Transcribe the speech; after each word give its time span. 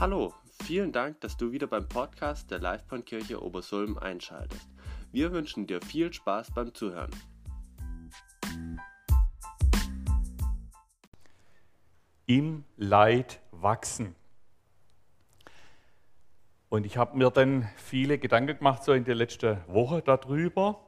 Hallo, 0.00 0.32
vielen 0.62 0.92
Dank, 0.92 1.20
dass 1.22 1.36
du 1.36 1.50
wieder 1.50 1.66
beim 1.66 1.88
Podcast 1.88 2.52
der 2.52 2.60
Livebahnkirche 2.60 3.42
Obersulm 3.42 3.98
einschaltest. 3.98 4.68
Wir 5.10 5.32
wünschen 5.32 5.66
dir 5.66 5.82
viel 5.82 6.12
Spaß 6.12 6.52
beim 6.52 6.72
Zuhören. 6.72 7.10
Im 12.26 12.64
Leid 12.76 13.40
wachsen. 13.50 14.14
Und 16.68 16.86
ich 16.86 16.96
habe 16.96 17.18
mir 17.18 17.32
dann 17.32 17.68
viele 17.74 18.18
Gedanken 18.18 18.56
gemacht, 18.56 18.84
so 18.84 18.92
in 18.92 19.02
der 19.02 19.16
letzten 19.16 19.58
Woche 19.66 20.00
darüber. 20.00 20.78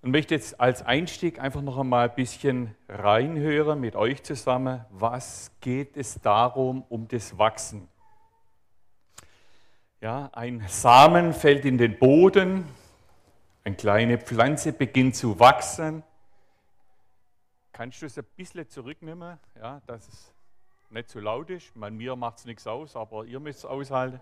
Und 0.00 0.12
möchte 0.12 0.36
jetzt 0.36 0.60
als 0.60 0.82
Einstieg 0.82 1.40
einfach 1.40 1.60
noch 1.62 1.76
einmal 1.76 2.08
ein 2.08 2.14
bisschen 2.14 2.76
reinhören 2.88 3.80
mit 3.80 3.96
euch 3.96 4.22
zusammen, 4.22 4.84
was 4.90 5.50
geht 5.60 5.96
es 5.96 6.20
darum, 6.20 6.84
um 6.88 7.08
das 7.08 7.36
Wachsen. 7.36 7.88
Ja, 10.02 10.30
ein 10.32 10.64
Samen 10.66 11.32
fällt 11.32 11.64
in 11.64 11.78
den 11.78 11.96
Boden, 11.96 12.64
eine 13.62 13.76
kleine 13.76 14.18
Pflanze 14.18 14.72
beginnt 14.72 15.14
zu 15.14 15.38
wachsen. 15.38 16.02
Kannst 17.72 18.02
du 18.02 18.06
es 18.06 18.18
ein 18.18 18.24
bisschen 18.36 18.68
zurücknehmen, 18.68 19.38
ja, 19.54 19.80
dass 19.86 20.08
es 20.08 20.34
nicht 20.90 21.08
zu 21.08 21.20
laut 21.20 21.50
ist? 21.50 21.76
Man, 21.76 21.96
mir 21.96 22.16
macht 22.16 22.38
es 22.38 22.46
nichts 22.46 22.66
aus, 22.66 22.96
aber 22.96 23.26
ihr 23.26 23.38
müsst 23.38 23.60
es 23.60 23.64
aushalten. 23.64 24.20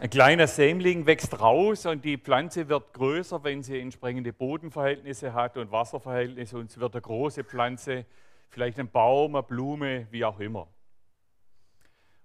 Ein 0.00 0.08
kleiner 0.08 0.46
Sämling 0.46 1.04
wächst 1.04 1.38
raus 1.38 1.84
und 1.84 2.02
die 2.02 2.16
Pflanze 2.16 2.66
wird 2.66 2.94
größer, 2.94 3.44
wenn 3.44 3.62
sie 3.62 3.78
entsprechende 3.78 4.32
Bodenverhältnisse 4.32 5.34
hat 5.34 5.58
und 5.58 5.70
Wasserverhältnisse 5.70 6.56
und 6.56 6.70
es 6.70 6.80
wird 6.80 6.94
eine 6.94 7.02
große 7.02 7.44
Pflanze, 7.44 8.06
vielleicht 8.48 8.80
ein 8.80 8.88
Baum, 8.88 9.36
eine 9.36 9.42
Blume, 9.42 10.06
wie 10.10 10.24
auch 10.24 10.40
immer. 10.40 10.66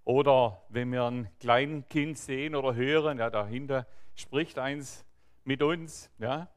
Oder 0.10 0.64
wenn 0.70 0.92
wir 0.92 1.04
ein 1.04 1.30
kleines 1.40 1.88
Kind 1.88 2.18
sehen 2.18 2.56
oder 2.56 2.74
hören, 2.74 3.20
ja, 3.20 3.30
dahinter 3.30 3.86
spricht 4.16 4.58
eins 4.58 5.06
mit 5.44 5.62
uns, 5.62 6.10
ja. 6.18 6.50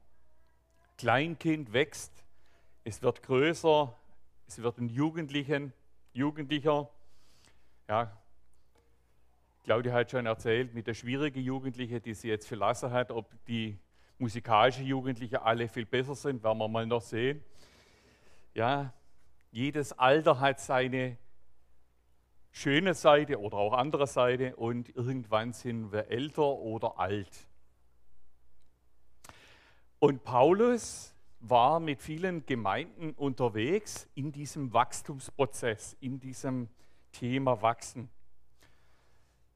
Kleinkind 0.97 1.75
wächst, 1.75 2.25
es 2.83 3.03
wird 3.03 3.23
größer, 3.23 3.95
es 4.47 4.62
wird 4.62 4.78
ein 4.78 4.89
Jugendlichen, 4.89 5.75
Jugendlicher. 6.14 6.89
Ja, 7.89 8.17
Claudia 9.64 9.92
hat 9.92 10.11
schon 10.11 10.25
erzählt, 10.25 10.73
mit 10.73 10.86
der 10.86 10.95
schwierigen 10.95 11.42
Jugendliche, 11.42 12.00
die 12.00 12.14
sie 12.14 12.28
jetzt 12.28 12.48
verlassen 12.48 12.91
hat, 12.91 13.11
ob 13.11 13.34
die 13.45 13.78
musikalischen 14.17 14.86
Jugendlichen 14.86 15.36
alle 15.36 15.69
viel 15.69 15.84
besser 15.84 16.14
sind, 16.14 16.42
werden 16.42 16.56
wir 16.56 16.69
mal 16.69 16.86
noch 16.86 17.03
sehen. 17.03 17.45
Ja, 18.55 18.95
jedes 19.50 19.92
Alter 19.92 20.41
hat 20.41 20.58
seine 20.58 21.19
schöne 22.53 22.95
Seite 22.95 23.41
oder 23.41 23.56
auch 23.56 23.72
andere 23.72 24.06
Seite 24.06 24.55
und 24.56 24.95
irgendwann 24.95 25.53
sind 25.53 25.91
wir 25.91 26.08
älter 26.08 26.42
oder 26.42 26.98
alt. 26.98 27.48
Und 29.98 30.22
Paulus 30.22 31.14
war 31.41 31.80
mit 31.80 32.00
vielen 32.03 32.47
Gemeinden 32.47 33.12
unterwegs 33.12 34.08
in 34.14 34.30
diesem 34.30 34.73
Wachstumsprozess, 34.73 35.97
in 36.00 36.20
diesem 36.20 36.69
Thema 37.11 37.61
Wachsen. 37.62 38.08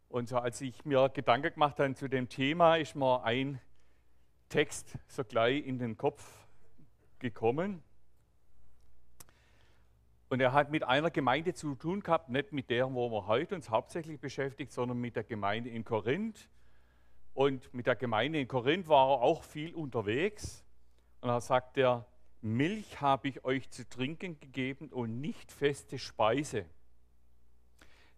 Und 0.09 0.29
so 0.29 0.39
als 0.39 0.61
ich 0.61 0.85
mir 0.85 1.09
Gedanken 1.11 1.53
gemacht 1.53 1.79
habe 1.79 1.95
zu 1.95 2.09
dem 2.09 2.29
Thema, 2.29 2.77
ist 2.77 2.97
mir 2.97 3.23
ein 3.23 3.61
Text 4.49 4.97
sogleich 5.09 5.67
in 5.67 5.79
den 5.79 5.97
Kopf 5.97 6.47
gekommen. 7.19 7.83
Und 10.37 10.43
er 10.43 10.53
hat 10.53 10.71
mit 10.71 10.83
einer 10.85 11.11
Gemeinde 11.11 11.55
zu 11.55 11.75
tun 11.77 12.01
gehabt, 12.01 12.29
nicht 12.29 12.53
mit 12.53 12.69
der, 12.69 12.93
wo 12.93 13.11
wir 13.11 13.27
heute 13.27 13.55
uns 13.55 13.71
hauptsächlich 13.71 14.21
beschäftigt, 14.21 14.71
sondern 14.71 14.99
mit 14.99 15.17
der 15.17 15.25
Gemeinde 15.25 15.71
in 15.71 15.83
Korinth. 15.83 16.51
Und 17.33 17.73
mit 17.73 17.87
der 17.87 17.97
Gemeinde 17.97 18.39
in 18.39 18.47
Korinth 18.47 18.87
war 18.87 19.13
er 19.13 19.23
auch 19.23 19.43
viel 19.43 19.75
unterwegs. 19.75 20.63
Und 21.23 21.31
da 21.31 21.41
sagt 21.41 21.79
er, 21.79 22.05
Milch 22.43 23.01
habe 23.01 23.29
ich 23.29 23.47
euch 23.47 23.71
zu 23.71 23.89
trinken 23.89 24.39
gegeben 24.39 24.91
und 24.91 25.23
nicht 25.23 25.51
feste 25.51 25.99
Speise. 25.99 26.67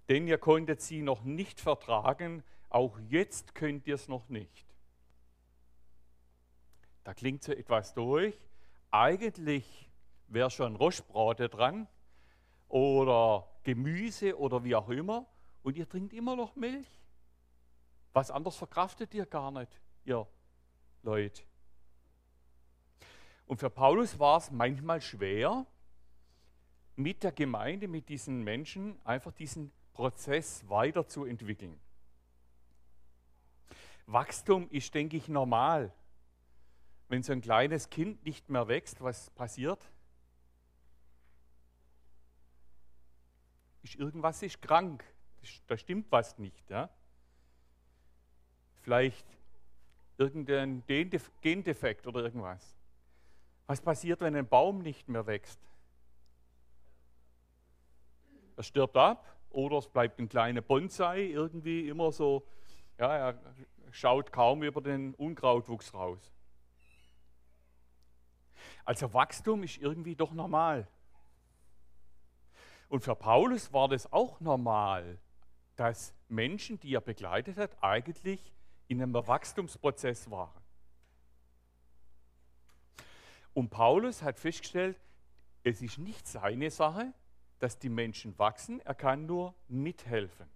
Denn 0.09 0.27
ihr 0.27 0.39
konntet 0.39 0.81
sie 0.81 1.03
noch 1.03 1.23
nicht 1.23 1.61
vertragen, 1.61 2.43
auch 2.69 2.99
jetzt 2.99 3.55
könnt 3.55 3.87
ihr 3.87 3.95
es 3.95 4.09
noch 4.09 4.29
nicht. 4.29 4.67
Da 7.05 7.15
klingt 7.15 7.45
so 7.45 7.53
etwas 7.53 7.95
durch. 7.95 8.37
Eigentlich 8.91 9.89
wäre 10.27 10.51
schon 10.51 10.75
Rostbrate 10.75 11.49
dran, 11.49 11.87
oder 12.69 13.49
Gemüse 13.63 14.39
oder 14.39 14.63
wie 14.65 14.75
auch 14.75 14.89
immer 14.89 15.27
und 15.63 15.77
ihr 15.77 15.89
trinkt 15.89 16.13
immer 16.13 16.37
noch 16.37 16.55
Milch. 16.57 16.89
Was 18.13 18.31
anderes 18.31 18.57
verkraftet 18.57 19.15
ihr 19.15 19.27
gar 19.27 19.51
nicht, 19.51 19.81
ihr 20.05 20.27
Leute. 21.03 21.43
Und 23.47 23.59
für 23.59 23.71
Paulus 23.71 24.19
war 24.19 24.39
es 24.39 24.51
manchmal 24.51 25.01
schwer, 25.01 25.67
mit 26.97 27.23
der 27.23 27.33
Gemeinde, 27.33 27.87
mit 27.87 28.09
diesen 28.09 28.43
Menschen 28.43 28.99
einfach 29.05 29.33
diesen 29.33 29.73
Prozess 29.93 30.69
weiterzuentwickeln. 30.69 31.79
Wachstum 34.07 34.69
ist, 34.71 34.95
denke 34.95 35.17
ich, 35.17 35.29
normal. 35.29 35.93
Wenn 37.09 37.23
so 37.23 37.33
ein 37.33 37.41
kleines 37.41 37.89
Kind 37.89 38.25
nicht 38.25 38.49
mehr 38.49 38.69
wächst, 38.69 39.01
was 39.01 39.31
passiert? 39.31 39.91
Ist 43.83 43.95
irgendwas 43.97 44.43
ist 44.43 44.61
krank, 44.61 45.05
da 45.67 45.77
stimmt 45.77 46.11
was 46.11 46.39
nicht. 46.39 46.69
Ja? 46.71 46.89
Vielleicht 48.83 49.27
irgendein 50.17 50.83
Gendefekt 50.87 52.07
oder 52.07 52.23
irgendwas. 52.23 52.77
Was 53.67 53.81
passiert, 53.81 54.21
wenn 54.21 54.35
ein 54.35 54.49
Baum 54.49 54.81
nicht 54.81 55.09
mehr 55.09 55.27
wächst? 55.27 55.61
Er 58.57 58.63
stirbt 58.63 58.97
ab 58.97 59.37
oder 59.51 59.79
es 59.79 59.89
bleibt 59.89 60.19
ein 60.19 60.29
kleiner 60.29 60.63
Bonsai 60.63 61.27
irgendwie 61.27 61.89
immer 61.89 62.11
so, 62.11 62.47
ja, 62.99 63.31
er 63.31 63.41
schaut 63.91 64.33
kaum 64.33 64.63
über 64.63 64.81
den 64.81 65.15
Unkrautwuchs 65.15 65.95
raus. 65.95 66.33
Also 68.85 69.13
Wachstum 69.13 69.63
ist 69.63 69.79
irgendwie 69.79 70.17
doch 70.17 70.33
normal. 70.33 70.89
Und 72.89 73.01
für 73.01 73.15
Paulus 73.15 73.73
war 73.73 73.89
das 73.89 74.13
auch 74.13 74.41
normal, 74.41 75.19
dass 75.77 76.15
Menschen, 76.29 76.81
die 76.81 76.95
er 76.95 77.01
begleitet 77.01 77.57
hat, 77.57 77.83
eigentlich 77.83 78.53
in 78.89 79.03
einem 79.03 79.15
Wachstumsprozess 79.15 80.31
waren. 80.31 80.63
Und 83.53 83.71
Paulus 83.71 84.23
hat 84.23 84.39
festgestellt, 84.39 84.99
es 85.63 85.83
ist 85.83 85.99
nicht 85.99 86.27
seine 86.27 86.71
Sache, 86.71 87.13
dass 87.59 87.79
die 87.79 87.89
Menschen 87.89 88.39
wachsen, 88.39 88.81
er 88.81 88.95
kann 88.95 89.27
nur 89.27 89.55
mithelfen. 89.69 90.49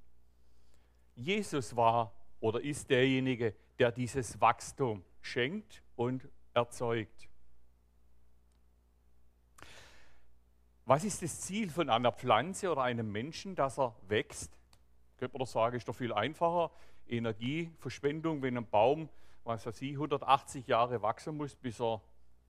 Jesus 1.14 1.76
war 1.76 2.14
oder 2.41 2.60
ist 2.60 2.88
derjenige, 2.91 3.54
der 3.78 3.93
dieses 3.93 4.41
Wachstum 4.41 5.04
schenkt 5.20 5.82
und 5.97 6.28
erzeugt. 6.54 7.28
Was 10.84 11.04
ist 11.04 11.22
das 11.22 11.41
Ziel 11.41 11.70
von 11.70 11.88
einer 11.88 12.12
Pflanze 12.12 12.70
oder 12.70 12.82
einem 12.82 13.10
Menschen, 13.10 13.54
dass 13.54 13.78
er 13.78 13.94
wächst? 14.09 14.53
Könnte 15.16 15.34
man 15.34 15.41
doch 15.41 15.53
sagen, 15.53 15.76
ist 15.76 15.87
doch 15.87 15.94
viel 15.94 16.12
einfacher. 16.12 16.72
Energieverschwendung, 17.06 18.43
wenn 18.43 18.56
ein 18.56 18.69
Baum, 18.69 19.09
was 19.44 19.65
weiß 19.65 19.81
ich, 19.82 19.93
180 19.93 20.66
Jahre 20.66 21.03
wachsen 21.03 21.37
muss, 21.37 21.54
bis 21.54 21.81
er 21.81 22.00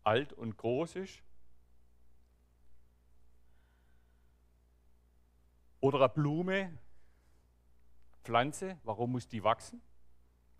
alt 0.04 0.34
und 0.34 0.58
groß 0.58 0.96
ist. 0.96 1.22
Oder 5.80 6.00
eine 6.00 6.10
Blume, 6.10 6.78
Pflanze, 8.24 8.80
warum 8.84 9.12
muss 9.12 9.28
die 9.28 9.44
wachsen? 9.44 9.82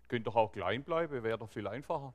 Könnte 0.06 0.24
doch 0.24 0.36
auch 0.36 0.52
klein 0.52 0.84
bleiben, 0.84 1.22
wäre 1.22 1.38
doch 1.38 1.48
viel 1.48 1.66
einfacher. 1.66 2.14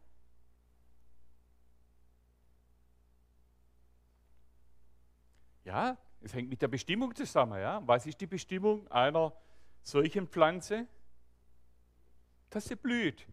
Ja, 5.70 6.00
es 6.22 6.34
hängt 6.34 6.50
mit 6.50 6.64
der 6.64 6.68
Bestimmung 6.68 7.14
zusammen. 7.14 7.62
Ja? 7.62 7.80
Was 7.86 8.08
ist 8.08 8.20
die 8.20 8.26
Bestimmung 8.26 8.88
einer 8.88 9.32
solchen 9.84 10.28
Pflanze? 10.28 10.88
Dass 12.50 12.66
sie 12.66 12.76
blüht. 12.76 13.28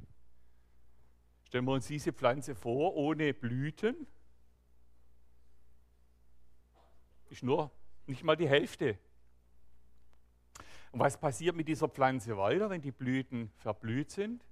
Stellen 1.44 1.64
wir 1.64 1.72
uns 1.72 1.86
diese 1.86 2.12
Pflanze 2.12 2.54
vor, 2.54 2.94
ohne 2.94 3.32
Blüten. 3.32 4.06
Ist 7.30 7.42
nur 7.42 7.70
nicht 8.06 8.22
mal 8.22 8.36
die 8.36 8.48
Hälfte. 8.48 8.98
Und 10.92 11.00
was 11.00 11.18
passiert 11.18 11.56
mit 11.56 11.68
dieser 11.68 11.88
Pflanze 11.88 12.36
weiter, 12.36 12.68
wenn 12.68 12.82
die 12.82 12.92
Blüten 12.92 13.50
verblüht 13.56 14.10
sind? 14.10 14.44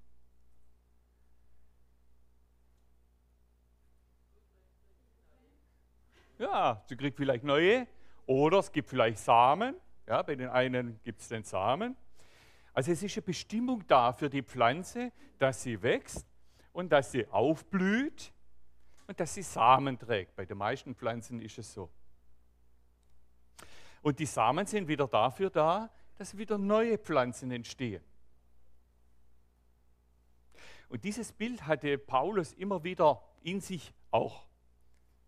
Ja, 6.39 6.83
sie 6.87 6.97
kriegt 6.97 7.17
vielleicht 7.17 7.45
neue 7.45 7.87
oder 8.27 8.59
es 8.59 8.73
gibt 8.73 8.89
vielleicht 8.89 9.19
Samen 9.19 9.77
ja, 10.07 10.23
bei 10.23 10.37
den 10.37 10.49
einen 10.49 11.01
gibt 11.03 11.21
es 11.21 11.29
den 11.29 11.45
Samen. 11.45 11.97
Also 12.73 12.93
es 12.93 13.03
ist 13.03 13.17
eine 13.17 13.23
Bestimmung 13.23 13.87
da 13.87 14.13
für 14.13 14.29
die 14.29 14.43
Pflanze, 14.43 15.13
dass 15.39 15.63
sie 15.63 15.81
wächst 15.83 16.27
und 16.73 16.91
dass 16.91 17.13
sie 17.13 17.27
aufblüht 17.29 18.33
und 19.07 19.19
dass 19.19 19.35
sie 19.35 19.43
Samen 19.43 19.99
trägt. 19.99 20.35
Bei 20.37 20.45
den 20.45 20.59
meisten 20.59 20.95
Pflanzen 20.95 21.41
ist 21.41 21.59
es 21.59 21.73
so. 21.73 21.91
Und 24.03 24.19
die 24.19 24.27
Samen 24.27 24.67
sind 24.67 24.89
wieder 24.89 25.07
dafür 25.07 25.51
da, 25.51 25.91
dass 26.17 26.37
wieder 26.37 26.59
neue 26.59 26.99
Pflanzen 26.99 27.51
entstehen. 27.51 28.03
Und 30.89 31.03
dieses 31.05 31.33
Bild 31.33 31.67
hatte 31.67 31.97
Paulus 31.97 32.53
immer 32.53 32.85
wieder 32.85 33.23
in 33.43 33.61
sich 33.61 33.95
auch. 34.11 34.47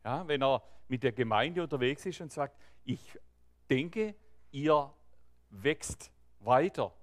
Ja, 0.06 0.28
wenn 0.28 0.40
er 0.40 0.62
mit 0.86 1.02
der 1.02 1.10
Gemeinde 1.10 1.64
unterwegs 1.64 2.06
ist 2.06 2.20
und 2.20 2.32
sagt, 2.32 2.56
ich 2.84 3.18
denke, 3.68 4.14
ihr 4.52 4.94
wächst 5.50 6.12
weiter. 6.38 6.94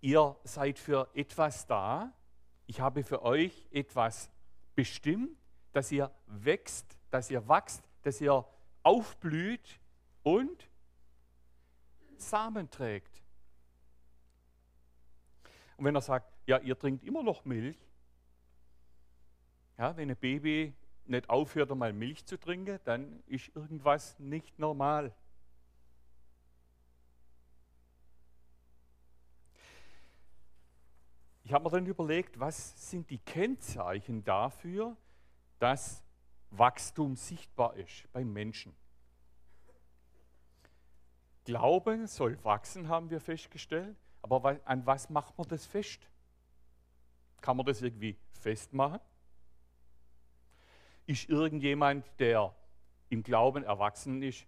Ihr 0.00 0.38
seid 0.42 0.78
für 0.78 1.10
etwas 1.12 1.66
da. 1.66 2.14
Ich 2.66 2.80
habe 2.80 3.04
für 3.04 3.20
euch 3.24 3.66
etwas 3.70 4.30
bestimmt, 4.74 5.36
dass 5.74 5.92
ihr 5.92 6.10
wächst, 6.28 6.96
dass 7.10 7.30
ihr 7.30 7.46
wachst, 7.46 7.84
dass 8.04 8.22
ihr 8.22 8.42
aufblüht 8.82 9.80
und 10.22 10.66
Samen 12.16 12.70
trägt. 12.70 13.22
Und 15.76 15.84
wenn 15.84 15.94
er 15.94 16.00
sagt, 16.00 16.32
ja, 16.46 16.56
ihr 16.56 16.78
trinkt 16.78 17.04
immer 17.04 17.22
noch 17.22 17.44
Milch, 17.44 17.76
ja, 19.78 19.96
wenn 19.96 20.10
ein 20.10 20.16
Baby 20.16 20.74
nicht 21.06 21.28
aufhört, 21.28 21.70
einmal 21.70 21.92
Milch 21.92 22.24
zu 22.24 22.38
trinken, 22.38 22.78
dann 22.84 23.22
ist 23.26 23.54
irgendwas 23.54 24.18
nicht 24.18 24.58
normal. 24.58 25.14
Ich 31.42 31.52
habe 31.52 31.64
mir 31.64 31.70
dann 31.70 31.86
überlegt, 31.86 32.40
was 32.40 32.90
sind 32.90 33.10
die 33.10 33.18
Kennzeichen 33.18 34.24
dafür, 34.24 34.96
dass 35.58 36.02
Wachstum 36.50 37.16
sichtbar 37.16 37.76
ist 37.76 38.10
beim 38.12 38.32
Menschen. 38.32 38.74
Glauben 41.44 42.06
soll 42.06 42.42
wachsen, 42.42 42.88
haben 42.88 43.10
wir 43.10 43.20
festgestellt. 43.20 43.96
Aber 44.22 44.58
an 44.64 44.86
was 44.86 45.10
macht 45.10 45.36
man 45.36 45.46
das 45.48 45.66
fest? 45.66 46.08
Kann 47.42 47.58
man 47.58 47.66
das 47.66 47.82
irgendwie 47.82 48.16
festmachen? 48.32 49.00
Ist 51.06 51.28
irgendjemand, 51.28 52.06
der 52.18 52.54
im 53.08 53.22
Glauben 53.22 53.64
erwachsen 53.64 54.22
ist, 54.22 54.46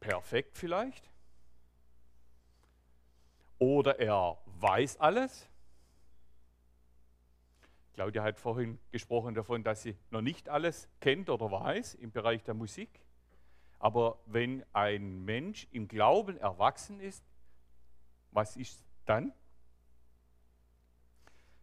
perfekt 0.00 0.56
vielleicht? 0.56 1.10
Oder 3.58 3.98
er 3.98 4.38
weiß 4.46 4.98
alles? 4.98 5.50
Claudia 7.92 8.22
hat 8.22 8.40
vorhin 8.40 8.78
gesprochen 8.90 9.34
davon, 9.34 9.62
dass 9.62 9.82
sie 9.82 9.94
noch 10.10 10.22
nicht 10.22 10.48
alles 10.48 10.88
kennt 11.00 11.28
oder 11.28 11.50
weiß 11.50 11.96
im 11.96 12.10
Bereich 12.10 12.42
der 12.42 12.54
Musik. 12.54 12.88
Aber 13.78 14.18
wenn 14.24 14.64
ein 14.72 15.24
Mensch 15.24 15.68
im 15.70 15.86
Glauben 15.86 16.38
erwachsen 16.38 17.00
ist, 17.00 17.22
was 18.30 18.56
ist 18.56 18.82
dann? 19.04 19.32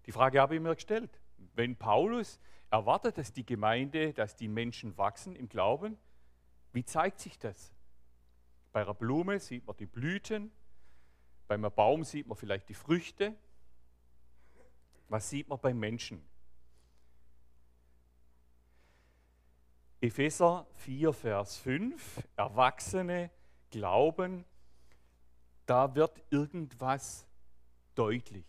Die 0.05 0.11
Frage 0.11 0.39
habe 0.39 0.55
ich 0.55 0.61
mir 0.61 0.75
gestellt. 0.75 1.19
Wenn 1.55 1.75
Paulus 1.75 2.39
erwartet, 2.69 3.17
dass 3.17 3.33
die 3.33 3.45
Gemeinde, 3.45 4.13
dass 4.13 4.35
die 4.35 4.47
Menschen 4.47 4.97
wachsen 4.97 5.35
im 5.35 5.49
Glauben, 5.49 5.97
wie 6.73 6.83
zeigt 6.83 7.19
sich 7.19 7.39
das? 7.39 7.71
Bei 8.71 8.81
einer 8.81 8.93
Blume 8.93 9.39
sieht 9.39 9.65
man 9.65 9.77
die 9.77 9.85
Blüten, 9.85 10.51
bei 11.47 11.55
einem 11.55 11.71
Baum 11.71 12.03
sieht 12.03 12.27
man 12.27 12.37
vielleicht 12.37 12.69
die 12.69 12.73
Früchte. 12.73 13.35
Was 15.07 15.29
sieht 15.29 15.47
man 15.47 15.59
beim 15.59 15.79
Menschen? 15.79 16.21
Epheser 20.01 20.67
4, 20.75 21.13
Vers 21.13 21.57
5, 21.57 22.27
Erwachsene 22.35 23.31
glauben, 23.71 24.45
da 25.65 25.95
wird 25.95 26.21
irgendwas 26.29 27.25
deutlich. 27.95 28.45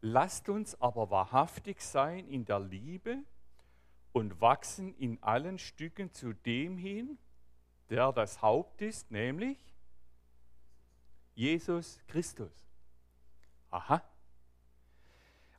Lasst 0.00 0.48
uns 0.48 0.80
aber 0.80 1.10
wahrhaftig 1.10 1.82
sein 1.82 2.26
in 2.28 2.44
der 2.44 2.60
Liebe 2.60 3.18
und 4.12 4.40
wachsen 4.40 4.94
in 4.94 5.22
allen 5.22 5.58
Stücken 5.58 6.12
zu 6.12 6.32
dem 6.32 6.78
hin, 6.78 7.18
der 7.90 8.12
das 8.12 8.40
Haupt 8.40 8.80
ist, 8.82 9.10
nämlich 9.10 9.58
Jesus 11.34 12.00
Christus. 12.06 12.52
Aha. 13.70 14.02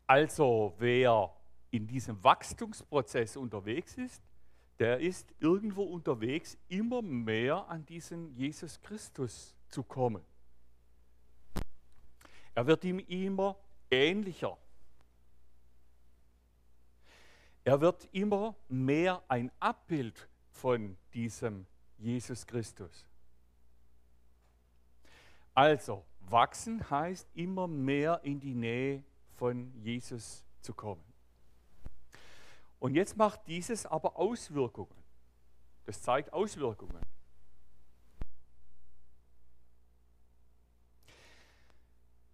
Also 0.08 0.74
wer 0.80 1.34
in 1.70 1.88
diesem 1.88 2.22
Wachstumsprozess 2.24 3.38
unterwegs 3.38 3.98
ist, 3.98 4.22
der 4.80 5.00
ist 5.00 5.34
irgendwo 5.40 5.84
unterwegs, 5.84 6.58
immer 6.68 7.02
mehr 7.02 7.68
an 7.70 7.86
diesen 7.86 8.36
Jesus 8.36 8.82
Christus 8.82 9.56
zu 9.70 9.84
kommen. 9.84 10.24
Er 12.54 12.66
wird 12.68 12.84
ihm 12.84 13.00
immer 13.00 13.56
ähnlicher. 13.92 14.58
Er 17.64 17.80
wird 17.80 18.08
immer 18.12 18.56
mehr 18.68 19.22
ein 19.28 19.52
Abbild 19.60 20.28
von 20.50 20.98
diesem 21.14 21.68
Jesus 21.98 22.48
Christus. 22.48 23.06
Also, 25.54 26.04
wachsen 26.22 26.90
heißt 26.90 27.28
immer 27.36 27.68
mehr 27.68 28.22
in 28.24 28.40
die 28.40 28.56
Nähe 28.56 29.04
von 29.36 29.72
Jesus 29.84 30.44
zu 30.62 30.74
kommen. 30.74 31.04
Und 32.80 32.96
jetzt 32.96 33.16
macht 33.16 33.46
dieses 33.48 33.86
aber 33.86 34.18
Auswirkungen. 34.18 34.96
Das 35.86 36.02
zeigt 36.02 36.34
Auswirkungen. 36.34 37.00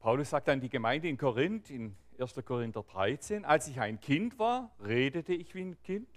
Paulus 0.07 0.29
sagt 0.29 0.47
an 0.47 0.61
die 0.61 0.69
Gemeinde 0.69 1.09
in 1.09 1.17
Korinth, 1.17 1.69
in 1.69 1.93
1. 2.17 2.35
Korinther 2.45 2.81
13, 2.81 3.43
als 3.43 3.67
ich 3.67 3.81
ein 3.81 3.99
Kind 3.99 4.39
war, 4.39 4.71
redete 4.79 5.33
ich 5.33 5.53
wie 5.53 5.63
ein 5.63 5.83
Kind, 5.83 6.07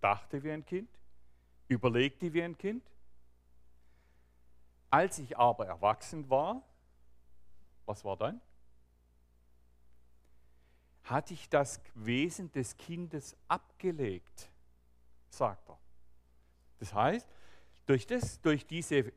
dachte 0.00 0.44
wie 0.44 0.52
ein 0.52 0.64
Kind, 0.64 0.88
überlegte 1.66 2.32
wie 2.32 2.44
ein 2.44 2.56
Kind. 2.56 2.88
Als 4.90 5.18
ich 5.18 5.36
aber 5.36 5.66
erwachsen 5.66 6.30
war, 6.30 6.62
was 7.84 8.04
war 8.04 8.16
dann? 8.16 8.40
hatte 11.02 11.34
ich 11.34 11.48
das 11.48 11.80
Wesen 11.96 12.52
des 12.52 12.76
Kindes 12.76 13.36
abgelegt, 13.48 14.48
sagt 15.30 15.68
er. 15.68 15.80
Das 16.78 16.94
heißt, 16.94 17.28
durch, 17.86 18.06
das, 18.06 18.40
durch 18.40 18.64
diese 18.68 19.12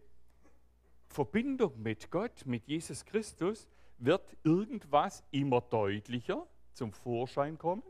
Verbindung 1.10 1.80
mit 1.80 2.10
Gott, 2.10 2.48
mit 2.48 2.66
Jesus 2.66 3.06
Christus, 3.06 3.68
wird 4.00 4.36
irgendwas 4.44 5.24
immer 5.32 5.62
deutlicher 5.62 6.48
zum 6.74 6.94
Vorschein 6.94 7.58
kommen 7.58 7.84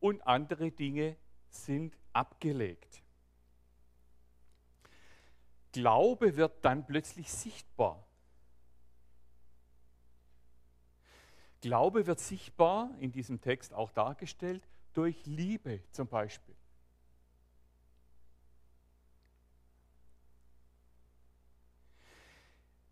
und 0.00 0.26
andere 0.26 0.70
Dinge 0.70 1.16
sind 1.50 1.96
abgelegt. 2.12 3.02
Glaube 5.72 6.36
wird 6.36 6.64
dann 6.64 6.86
plötzlich 6.86 7.32
sichtbar. 7.32 8.06
Glaube 11.60 12.06
wird 12.06 12.20
sichtbar, 12.20 12.90
in 12.98 13.12
diesem 13.12 13.40
Text 13.40 13.72
auch 13.72 13.90
dargestellt, 13.92 14.68
durch 14.92 15.24
Liebe 15.26 15.82
zum 15.92 16.08
Beispiel. 16.08 16.54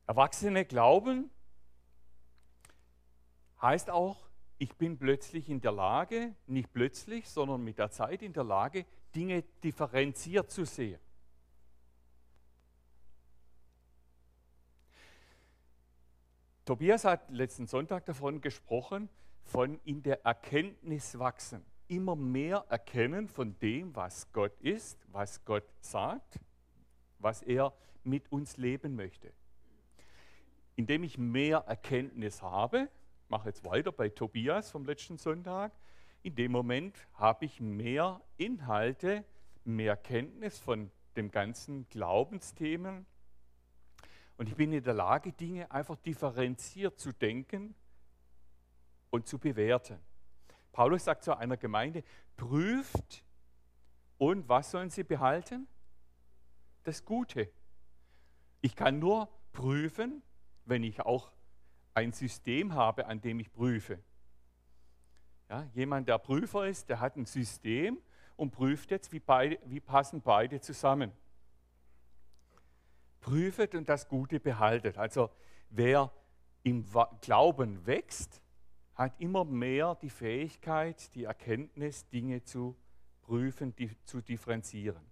Erwachsene 0.07 0.65
glauben 0.65 1.31
heißt 3.63 3.91
auch, 3.91 4.17
ich 4.59 4.77
bin 4.77 4.99
plötzlich 4.99 5.49
in 5.49 5.61
der 5.61 5.73
Lage, 5.73 6.35
nicht 6.47 6.73
plötzlich, 6.73 7.29
sondern 7.29 7.63
mit 7.63 7.79
der 7.79 7.91
Zeit 7.91 8.23
in 8.23 8.33
der 8.33 8.45
Lage, 8.45 8.85
Dinge 9.15 9.43
differenziert 9.63 10.51
zu 10.51 10.65
sehen. 10.65 11.01
Tobias 16.65 17.05
hat 17.05 17.31
letzten 17.31 17.67
Sonntag 17.67 18.05
davon 18.05 18.41
gesprochen, 18.41 19.09
von 19.43 19.81
in 19.85 20.03
der 20.03 20.25
Erkenntnis 20.25 21.19
wachsen. 21.19 21.65
Immer 21.89 22.15
mehr 22.15 22.65
erkennen 22.69 23.27
von 23.27 23.59
dem, 23.59 23.97
was 23.97 24.31
Gott 24.33 24.61
ist, 24.61 24.99
was 25.11 25.45
Gott 25.45 25.65
sagt, 25.81 26.39
was 27.19 27.43
er 27.43 27.73
mit 28.05 28.31
uns 28.31 28.57
leben 28.57 28.95
möchte. 28.95 29.33
Indem 30.77 31.03
ich 31.03 31.19
mehr 31.19 31.65
Erkenntnis 31.67 32.43
habe, 32.43 32.89
mache 33.31 33.49
jetzt 33.49 33.65
weiter 33.65 33.93
bei 33.93 34.09
Tobias 34.09 34.71
vom 34.71 34.85
letzten 34.85 35.17
Sonntag, 35.17 35.73
in 36.23 36.35
dem 36.35 36.53
Moment 36.53 36.99
habe 37.15 37.47
ich 37.47 37.61
mehr 37.61 38.21
Inhalte, 38.37 39.25
mehr 39.65 39.97
Kenntnis 39.97 40.59
von 40.59 40.91
dem 41.17 41.31
ganzen 41.31 41.89
Glaubensthemen. 41.89 43.07
Und 44.37 44.49
ich 44.49 44.57
bin 44.57 44.73
in 44.73 44.83
der 44.83 44.95
Lage, 44.95 45.33
Dinge 45.33 45.71
einfach 45.71 45.97
differenziert 45.97 46.99
zu 46.99 47.13
denken 47.13 47.75
und 49.11 49.27
zu 49.27 49.39
bewerten. 49.39 49.99
Paulus 50.73 51.05
sagt 51.05 51.25
zu 51.25 51.37
einer 51.37 51.57
Gemeinde, 51.57 52.03
prüft 52.37 53.25
und 54.19 54.49
was 54.49 54.71
sollen 54.71 54.91
sie 54.91 55.05
behalten? 55.05 55.69
Das 56.83 57.05
Gute. 57.05 57.51
Ich 58.61 58.77
kann 58.77 58.99
nur 58.99 59.29
prüfen, 59.53 60.23
wenn 60.65 60.83
ich 60.83 61.01
auch 61.01 61.33
ein 61.95 62.13
System 62.13 62.75
habe, 62.75 63.07
an 63.07 63.21
dem 63.21 63.41
ich 63.41 63.53
prüfe. 63.53 63.99
Ja, 65.49 65.69
jemand, 65.75 66.09
der 66.09 66.19
Prüfer 66.19 66.67
ist, 66.69 66.89
der 66.89 67.01
hat 67.01 67.17
ein 67.17 67.27
System 67.27 67.99
und 68.37 68.53
prüft 68.53 68.91
jetzt, 68.91 69.13
wie, 69.13 69.21
beide, 69.21 69.59
wie 69.67 69.81
passen 69.81 70.23
beide 70.23 70.61
zusammen. 70.61 71.13
Prüfet 73.21 73.75
und 73.75 73.89
das 73.89 74.09
Gute 74.09 74.41
behaltet. 74.41 74.97
Also 74.97 75.31
wer 75.69 76.11
im 76.63 76.87
Glauben 77.21 77.87
wächst, 77.87 78.41
hat 78.95 79.19
immer 79.19 79.45
mehr 79.45 79.95
die 79.97 80.11
Fähigkeit, 80.11 81.15
die 81.15 81.25
Erkenntnis, 81.25 82.07
Dinge 82.09 82.43
zu 82.45 82.77
prüfen, 83.23 83.75
die, 83.77 83.91
zu 84.05 84.21
differenzieren. 84.21 85.05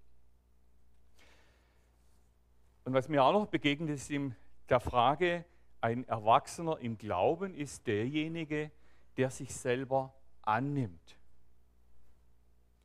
Und 2.84 2.94
was 2.94 3.08
mir 3.08 3.22
auch 3.22 3.32
noch 3.32 3.46
begegnet 3.46 3.90
ist 3.90 4.10
in 4.10 4.34
der 4.68 4.80
Frage, 4.80 5.44
ein 5.80 6.06
Erwachsener 6.08 6.78
im 6.78 6.98
Glauben 6.98 7.54
ist 7.54 7.86
derjenige, 7.86 8.70
der 9.16 9.30
sich 9.30 9.54
selber 9.54 10.14
annimmt. 10.42 11.16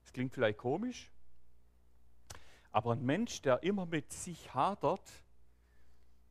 Das 0.04 0.14
klingt 0.14 0.34
vielleicht 0.34 0.58
komisch, 0.58 1.12
aber 2.72 2.94
ein 2.94 3.06
Mensch, 3.06 3.42
der 3.42 3.64
immer 3.64 3.86
mit 3.86 4.12
sich 4.12 4.54
hadert, 4.54 5.12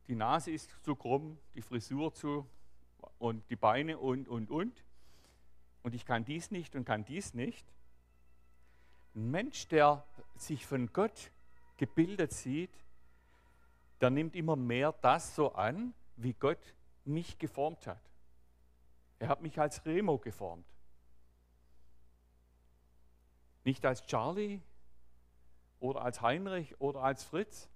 die 0.07 0.15
Nase 0.15 0.51
ist 0.51 0.69
zu 0.83 0.95
krumm, 0.95 1.37
die 1.55 1.61
Frisur 1.61 2.13
zu 2.13 2.45
und 3.17 3.49
die 3.49 3.55
Beine 3.55 3.97
und, 3.97 4.27
und, 4.27 4.49
und. 4.49 4.83
Und 5.81 5.95
ich 5.95 6.05
kann 6.05 6.25
dies 6.25 6.51
nicht 6.51 6.75
und 6.75 6.85
kann 6.85 7.05
dies 7.05 7.33
nicht. 7.33 7.65
Ein 9.15 9.31
Mensch, 9.31 9.67
der 9.69 10.05
sich 10.35 10.65
von 10.65 10.91
Gott 10.91 11.31
gebildet 11.77 12.33
sieht, 12.33 12.71
der 14.01 14.09
nimmt 14.09 14.35
immer 14.35 14.55
mehr 14.57 14.91
das 15.01 15.35
so 15.35 15.53
an, 15.53 15.93
wie 16.15 16.33
Gott 16.33 16.75
mich 17.05 17.37
geformt 17.37 17.87
hat. 17.87 18.01
Er 19.19 19.29
hat 19.29 19.41
mich 19.41 19.59
als 19.59 19.85
Remo 19.85 20.17
geformt. 20.17 20.67
Nicht 23.63 23.85
als 23.85 24.05
Charlie 24.05 24.61
oder 25.79 26.01
als 26.01 26.21
Heinrich 26.21 26.79
oder 26.81 27.03
als 27.03 27.23
Fritz, 27.23 27.69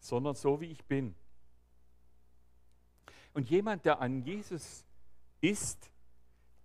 sondern 0.00 0.34
so 0.34 0.60
wie 0.60 0.66
ich 0.66 0.84
bin. 0.84 1.14
Und 3.34 3.50
jemand, 3.50 3.84
der 3.84 4.00
an 4.00 4.22
Jesus 4.22 4.84
ist, 5.40 5.90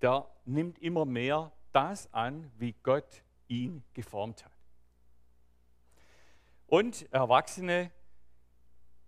der 0.01 0.29
nimmt 0.45 0.79
immer 0.79 1.05
mehr 1.05 1.51
das 1.71 2.11
an, 2.13 2.51
wie 2.57 2.73
Gott 2.83 3.23
ihn 3.47 3.83
geformt 3.93 4.45
hat. 4.45 4.51
Und 6.67 7.11
Erwachsene 7.11 7.91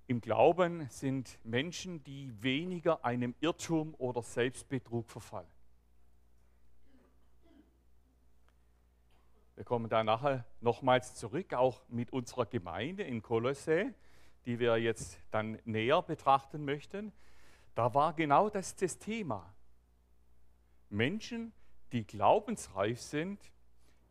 im 0.08 0.20
Glauben 0.20 0.88
sind 0.90 1.40
Menschen, 1.44 2.04
die 2.04 2.32
weniger 2.42 3.06
einem 3.06 3.36
Irrtum 3.40 3.96
oder 3.96 4.22
Selbstbetrug 4.22 5.10
verfallen. 5.10 5.48
Wir 9.56 9.64
kommen 9.64 9.88
da 9.88 10.04
nachher 10.04 10.46
nochmals 10.62 11.16
zurück, 11.16 11.54
auch 11.54 11.82
mit 11.88 12.12
unserer 12.12 12.46
Gemeinde 12.46 13.04
in 13.04 13.22
Kolossä, 13.22 13.94
die 14.46 14.60
wir 14.60 14.78
jetzt 14.78 15.20
dann 15.32 15.60
näher 15.64 16.02
betrachten 16.02 16.66
möchten. 16.66 17.14
Da 17.76 17.94
war 17.94 18.14
genau 18.14 18.50
das 18.50 18.76
das 18.76 19.00
Thema. 19.00 19.54
Menschen, 20.90 21.54
die 21.92 22.06
glaubensreif 22.06 23.00
sind, 23.00 23.40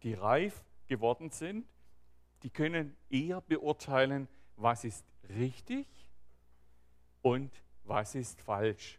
die 0.03 0.15
reif 0.15 0.65
geworden 0.87 1.31
sind, 1.31 1.67
die 2.45 2.51
können 2.51 2.97
eher 3.11 3.41
beurteilen, 3.41 4.29
was 4.57 4.85
ist 4.85 5.05
richtig 5.29 5.87
und 7.23 7.51
was 7.85 8.15
ist 8.15 8.41
falsch. 8.41 8.99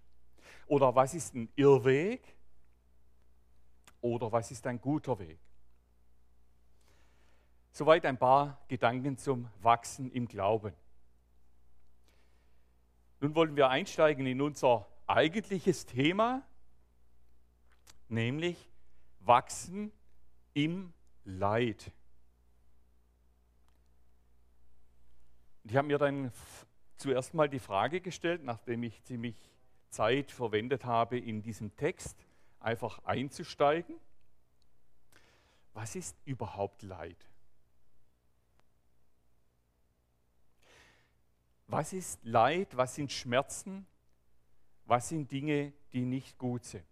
Oder 0.67 0.95
was 0.95 1.13
ist 1.13 1.35
ein 1.35 1.49
Irrweg 1.55 2.21
oder 4.01 4.31
was 4.31 4.51
ist 4.51 4.65
ein 4.67 4.79
guter 4.79 5.17
Weg. 5.19 5.39
Soweit 7.71 8.05
ein 8.05 8.17
paar 8.17 8.61
Gedanken 8.67 9.17
zum 9.17 9.49
Wachsen 9.61 10.11
im 10.11 10.27
Glauben. 10.27 10.73
Nun 13.19 13.33
wollen 13.35 13.55
wir 13.55 13.69
einsteigen 13.69 14.25
in 14.25 14.41
unser 14.41 14.85
eigentliches 15.07 15.85
Thema, 15.85 16.43
nämlich 18.09 18.69
Wachsen 19.21 19.91
im 20.53 20.93
Leid. 21.23 21.91
Ich 25.65 25.75
habe 25.77 25.87
mir 25.87 25.97
dann 25.97 26.31
zuerst 26.97 27.33
mal 27.33 27.47
die 27.47 27.59
Frage 27.59 28.01
gestellt, 28.01 28.43
nachdem 28.43 28.83
ich 28.83 29.01
ziemlich 29.03 29.35
Zeit 29.89 30.31
verwendet 30.31 30.85
habe, 30.85 31.17
in 31.17 31.41
diesem 31.41 31.75
Text 31.77 32.17
einfach 32.59 33.03
einzusteigen. 33.05 33.95
Was 35.73 35.95
ist 35.95 36.17
überhaupt 36.25 36.83
Leid? 36.83 37.17
Was 41.67 41.93
ist 41.93 42.23
Leid? 42.23 42.75
Was 42.75 42.95
sind 42.95 43.11
Schmerzen? 43.11 43.87
Was 44.85 45.09
sind 45.09 45.31
Dinge, 45.31 45.71
die 45.93 46.05
nicht 46.05 46.37
gut 46.37 46.65
sind? 46.65 46.83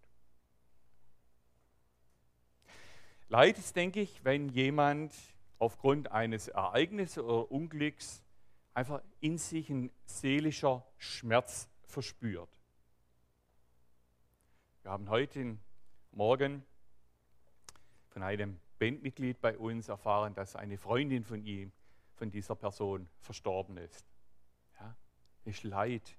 Leid 3.28 3.58
ist, 3.58 3.76
denke 3.76 4.02
ich, 4.02 4.24
wenn 4.24 4.50
jemand 4.50 5.14
aufgrund 5.60 6.12
eines 6.12 6.48
Ereignisses 6.48 7.20
oder 7.20 7.52
Unglücks 7.52 8.24
einfach 8.74 9.02
in 9.20 9.38
sich 9.38 9.70
ein 9.70 9.92
seelischer 10.06 10.86
Schmerz 10.98 11.70
verspürt. 11.84 12.50
Wir 14.84 14.92
haben 14.92 15.10
heute 15.10 15.58
Morgen 16.12 16.64
von 18.10 18.24
einem 18.24 18.60
Bandmitglied 18.80 19.40
bei 19.42 19.58
uns 19.58 19.90
erfahren, 19.90 20.34
dass 20.34 20.56
eine 20.56 20.78
Freundin 20.78 21.24
von 21.24 21.44
ihm, 21.46 21.72
von 22.16 22.32
dieser 22.32 22.56
Person 22.56 23.08
verstorben 23.20 23.78
ist 23.78 24.06
ist 25.46 25.64
Leid. 25.64 26.18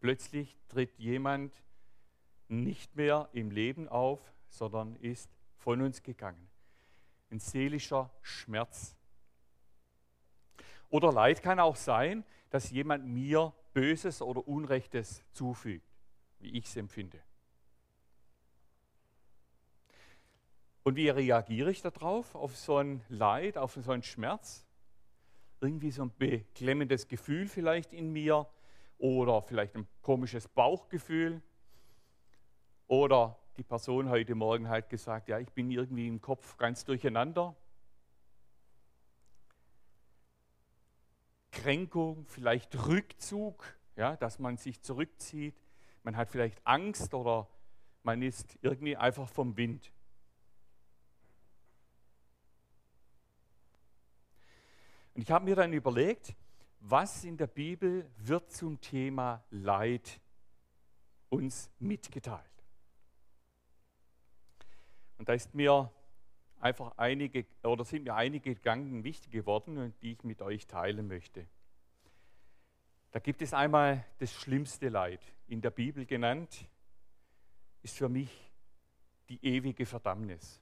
Plötzlich 0.00 0.56
tritt 0.68 0.96
jemand 0.98 1.52
nicht 2.48 2.94
mehr 2.96 3.28
im 3.32 3.50
Leben 3.50 3.88
auf, 3.88 4.20
sondern 4.48 4.96
ist 4.96 5.28
von 5.56 5.82
uns 5.82 6.02
gegangen. 6.02 6.48
Ein 7.30 7.40
seelischer 7.40 8.10
Schmerz. 8.22 8.96
Oder 10.90 11.12
Leid 11.12 11.42
kann 11.42 11.60
auch 11.60 11.76
sein, 11.76 12.24
dass 12.50 12.70
jemand 12.70 13.06
mir 13.06 13.52
Böses 13.74 14.22
oder 14.22 14.46
Unrechtes 14.46 15.24
zufügt, 15.32 15.86
wie 16.38 16.56
ich 16.56 16.66
es 16.66 16.76
empfinde. 16.76 17.20
Und 20.82 20.96
wie 20.96 21.10
reagiere 21.10 21.70
ich 21.70 21.82
darauf, 21.82 22.34
auf 22.34 22.56
so 22.56 22.78
ein 22.78 23.02
Leid, 23.08 23.58
auf 23.58 23.74
so 23.74 23.90
einen 23.90 24.02
Schmerz? 24.02 24.68
irgendwie 25.60 25.90
so 25.90 26.02
ein 26.02 26.12
beklemmendes 26.18 27.08
Gefühl 27.08 27.46
vielleicht 27.48 27.92
in 27.92 28.12
mir 28.12 28.46
oder 28.98 29.42
vielleicht 29.42 29.74
ein 29.76 29.86
komisches 30.02 30.48
Bauchgefühl. 30.48 31.42
Oder 32.86 33.38
die 33.56 33.62
Person 33.62 34.08
heute 34.08 34.34
Morgen 34.34 34.68
hat 34.68 34.88
gesagt, 34.88 35.28
ja, 35.28 35.38
ich 35.38 35.50
bin 35.50 35.70
irgendwie 35.70 36.06
im 36.06 36.20
Kopf 36.20 36.56
ganz 36.56 36.84
durcheinander. 36.84 37.54
Kränkung, 41.62 42.24
vielleicht 42.26 42.86
Rückzug, 42.86 43.76
ja, 43.96 44.16
dass 44.16 44.38
man 44.38 44.56
sich 44.56 44.80
zurückzieht. 44.80 45.56
Man 46.04 46.16
hat 46.16 46.30
vielleicht 46.30 46.64
Angst 46.64 47.14
oder 47.14 47.48
man 48.04 48.22
ist 48.22 48.56
irgendwie 48.62 48.96
einfach 48.96 49.28
vom 49.28 49.56
Wind. 49.56 49.92
Und 55.14 55.22
ich 55.22 55.30
habe 55.32 55.44
mir 55.44 55.56
dann 55.56 55.72
überlegt, 55.72 56.36
was 56.78 57.24
in 57.24 57.36
der 57.36 57.48
Bibel 57.48 58.08
wird 58.18 58.52
zum 58.52 58.80
Thema 58.80 59.42
Leid 59.50 60.20
uns 61.28 61.70
mitgeteilt. 61.80 62.44
Und 65.18 65.28
da 65.28 65.32
ist 65.32 65.52
mir 65.56 65.90
einfach 66.60 66.96
einige 66.96 67.46
oder 67.62 67.84
sind 67.84 68.04
mir 68.04 68.14
einige 68.14 68.54
Gedanken 68.54 69.04
wichtig 69.04 69.32
geworden, 69.32 69.94
die 70.02 70.12
ich 70.12 70.24
mit 70.24 70.42
euch 70.42 70.66
teilen 70.66 71.06
möchte. 71.06 71.46
Da 73.10 73.20
gibt 73.20 73.42
es 73.42 73.54
einmal 73.54 74.04
das 74.18 74.32
schlimmste 74.32 74.88
Leid, 74.88 75.20
in 75.46 75.60
der 75.60 75.70
Bibel 75.70 76.04
genannt, 76.04 76.66
ist 77.82 77.96
für 77.96 78.08
mich 78.08 78.30
die 79.28 79.44
ewige 79.44 79.86
Verdammnis. 79.86 80.60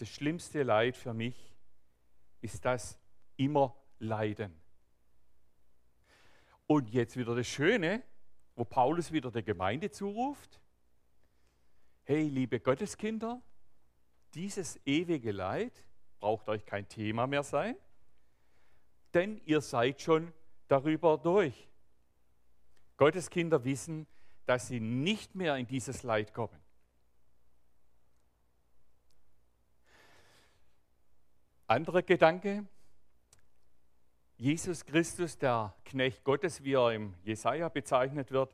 das 0.00 0.08
schlimmste 0.08 0.62
Leid 0.62 0.96
für 0.96 1.12
mich 1.12 1.36
ist 2.40 2.64
das 2.64 2.98
immer 3.36 3.76
Leiden. 3.98 4.58
Und 6.66 6.88
jetzt 6.88 7.18
wieder 7.18 7.34
das 7.34 7.46
Schöne, 7.46 8.02
wo 8.56 8.64
Paulus 8.64 9.12
wieder 9.12 9.30
der 9.30 9.42
Gemeinde 9.42 9.90
zuruft. 9.90 10.59
Hey, 12.12 12.26
liebe 12.26 12.58
Gotteskinder, 12.58 13.40
dieses 14.34 14.80
ewige 14.84 15.30
Leid 15.30 15.84
braucht 16.18 16.48
euch 16.48 16.66
kein 16.66 16.88
Thema 16.88 17.28
mehr 17.28 17.44
sein, 17.44 17.76
denn 19.14 19.40
ihr 19.44 19.60
seid 19.60 20.02
schon 20.02 20.32
darüber 20.66 21.16
durch. 21.18 21.68
Gotteskinder 22.96 23.62
wissen, 23.62 24.08
dass 24.44 24.66
sie 24.66 24.80
nicht 24.80 25.36
mehr 25.36 25.54
in 25.54 25.68
dieses 25.68 26.02
Leid 26.02 26.34
kommen. 26.34 26.60
Anderer 31.68 32.02
Gedanke, 32.02 32.66
Jesus 34.36 34.84
Christus, 34.84 35.38
der 35.38 35.76
Knecht 35.84 36.24
Gottes, 36.24 36.64
wie 36.64 36.72
er 36.72 36.92
im 36.92 37.14
Jesaja 37.22 37.68
bezeichnet 37.68 38.32
wird, 38.32 38.52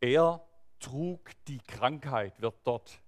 er 0.00 0.44
trug 0.82 1.30
die 1.46 1.60
Krankheit, 1.60 2.40
wird 2.42 2.56
dort 2.64 3.00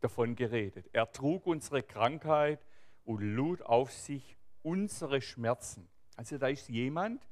davon 0.00 0.34
geredet. 0.36 0.90
Er 0.92 1.10
trug 1.10 1.46
unsere 1.46 1.82
Krankheit 1.82 2.66
und 3.04 3.20
lud 3.20 3.62
auf 3.62 3.92
sich 3.92 4.36
unsere 4.62 5.22
Schmerzen. 5.22 5.88
Also 6.16 6.36
da 6.36 6.48
ist 6.48 6.68
jemand, 6.68 7.26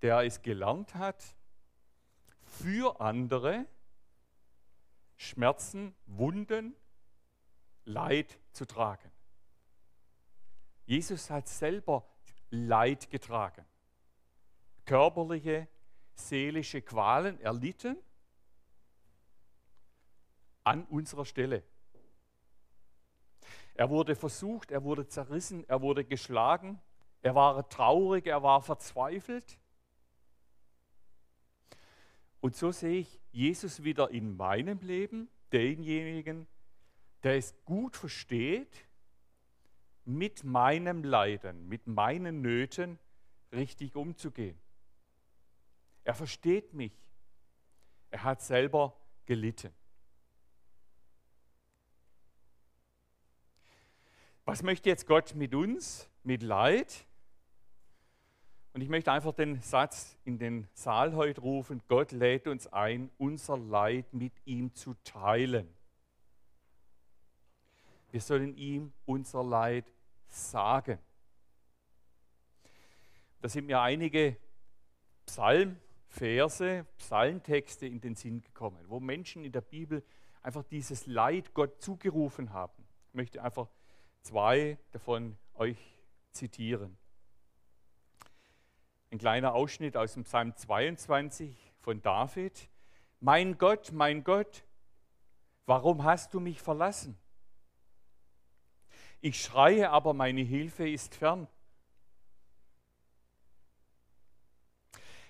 der 0.00 0.20
es 0.20 0.40
gelernt 0.42 0.94
hat, 0.94 1.22
für 2.40 3.00
andere 3.00 3.66
Schmerzen, 5.16 5.94
Wunden, 6.06 6.74
Leid 7.84 8.38
zu 8.52 8.64
tragen. 8.64 9.10
Jesus 10.86 11.28
hat 11.28 11.48
selber 11.48 12.08
Leid 12.50 13.10
getragen, 13.10 13.64
körperliche, 14.84 15.68
seelische 16.14 16.80
Qualen 16.80 17.40
erlitten 17.40 17.98
an 20.68 20.84
unserer 20.84 21.24
Stelle. 21.24 21.62
Er 23.74 23.88
wurde 23.88 24.14
versucht, 24.14 24.70
er 24.70 24.84
wurde 24.84 25.06
zerrissen, 25.06 25.64
er 25.68 25.80
wurde 25.80 26.04
geschlagen, 26.04 26.80
er 27.22 27.34
war 27.34 27.68
traurig, 27.68 28.26
er 28.26 28.42
war 28.42 28.60
verzweifelt. 28.60 29.58
Und 32.40 32.54
so 32.54 32.70
sehe 32.70 33.00
ich 33.00 33.20
Jesus 33.32 33.82
wieder 33.82 34.10
in 34.10 34.36
meinem 34.36 34.80
Leben, 34.80 35.28
denjenigen, 35.52 36.46
der 37.22 37.36
es 37.36 37.54
gut 37.64 37.96
versteht, 37.96 38.86
mit 40.04 40.44
meinem 40.44 41.02
Leiden, 41.02 41.66
mit 41.68 41.86
meinen 41.86 42.42
Nöten 42.42 42.98
richtig 43.52 43.96
umzugehen. 43.96 44.58
Er 46.04 46.14
versteht 46.14 46.74
mich. 46.74 46.92
Er 48.10 48.24
hat 48.24 48.42
selber 48.42 48.96
gelitten. 49.26 49.72
Was 54.48 54.62
möchte 54.62 54.88
jetzt 54.88 55.06
Gott 55.06 55.34
mit 55.34 55.54
uns, 55.54 56.08
mit 56.22 56.42
Leid? 56.42 57.06
Und 58.72 58.80
ich 58.80 58.88
möchte 58.88 59.12
einfach 59.12 59.34
den 59.34 59.60
Satz 59.60 60.16
in 60.24 60.38
den 60.38 60.66
Saal 60.72 61.14
heute 61.14 61.42
rufen, 61.42 61.82
Gott 61.86 62.12
lädt 62.12 62.46
uns 62.46 62.66
ein, 62.66 63.10
unser 63.18 63.58
Leid 63.58 64.14
mit 64.14 64.32
ihm 64.46 64.74
zu 64.74 64.94
teilen. 65.04 65.68
Wir 68.10 68.22
sollen 68.22 68.56
ihm 68.56 68.94
unser 69.04 69.44
Leid 69.44 69.92
sagen. 70.28 70.98
Da 73.42 73.50
sind 73.50 73.66
mir 73.66 73.82
einige 73.82 74.38
Psalmverse, 75.26 76.86
Psalmtexte 76.96 77.86
in 77.86 78.00
den 78.00 78.14
Sinn 78.14 78.40
gekommen, 78.40 78.82
wo 78.88 78.98
Menschen 78.98 79.44
in 79.44 79.52
der 79.52 79.60
Bibel 79.60 80.02
einfach 80.40 80.64
dieses 80.64 81.04
Leid 81.06 81.52
Gott 81.52 81.82
zugerufen 81.82 82.54
haben. 82.54 82.82
Ich 83.08 83.14
möchte 83.14 83.42
einfach 83.42 83.68
zwei 84.28 84.76
davon 84.92 85.38
euch 85.54 85.78
zitieren. 86.32 86.98
Ein 89.10 89.16
kleiner 89.16 89.54
Ausschnitt 89.54 89.96
aus 89.96 90.12
dem 90.12 90.24
Psalm 90.24 90.54
22 90.54 91.56
von 91.80 92.02
David. 92.02 92.68
Mein 93.20 93.56
Gott, 93.56 93.90
mein 93.92 94.22
Gott, 94.24 94.64
warum 95.64 96.04
hast 96.04 96.34
du 96.34 96.40
mich 96.40 96.60
verlassen? 96.60 97.16
Ich 99.22 99.42
schreie, 99.42 99.88
aber 99.88 100.12
meine 100.12 100.42
Hilfe 100.42 100.86
ist 100.86 101.14
fern. 101.14 101.48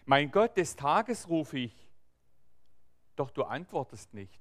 Mein 0.07 0.33
Gott, 0.33 0.57
des 0.57 0.75
Tages 0.75 1.29
rufe 1.29 1.59
ich, 1.59 1.89
doch 3.15 3.31
du 3.31 3.45
antwortest 3.45 4.13
nicht. 4.13 4.41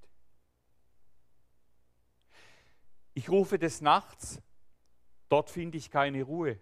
Ich 3.13 3.29
rufe 3.29 3.59
des 3.59 3.81
Nachts, 3.81 4.41
dort 5.29 5.49
finde 5.49 5.77
ich 5.77 5.89
keine 5.89 6.23
Ruhe. 6.23 6.59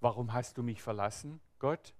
Warum 0.00 0.32
hast 0.32 0.58
du 0.58 0.62
mich 0.62 0.82
verlassen, 0.82 1.40
Gott? 1.58 1.94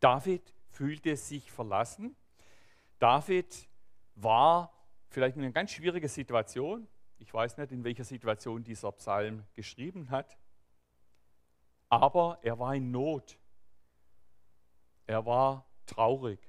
David 0.00 0.52
fühlte 0.70 1.16
sich 1.16 1.52
verlassen. 1.52 2.16
David 2.98 3.68
war 4.14 4.72
vielleicht 5.08 5.36
in 5.36 5.42
einer 5.42 5.52
ganz 5.52 5.70
schwierigen 5.70 6.08
Situation. 6.08 6.88
Ich 7.18 7.32
weiß 7.32 7.56
nicht, 7.58 7.70
in 7.70 7.84
welcher 7.84 8.04
Situation 8.04 8.64
dieser 8.64 8.90
Psalm 8.92 9.44
geschrieben 9.52 10.10
hat. 10.10 10.36
Aber 11.88 12.38
er 12.42 12.58
war 12.58 12.74
in 12.74 12.90
Not. 12.90 13.38
Er 15.06 15.24
war 15.26 15.66
traurig. 15.92 16.40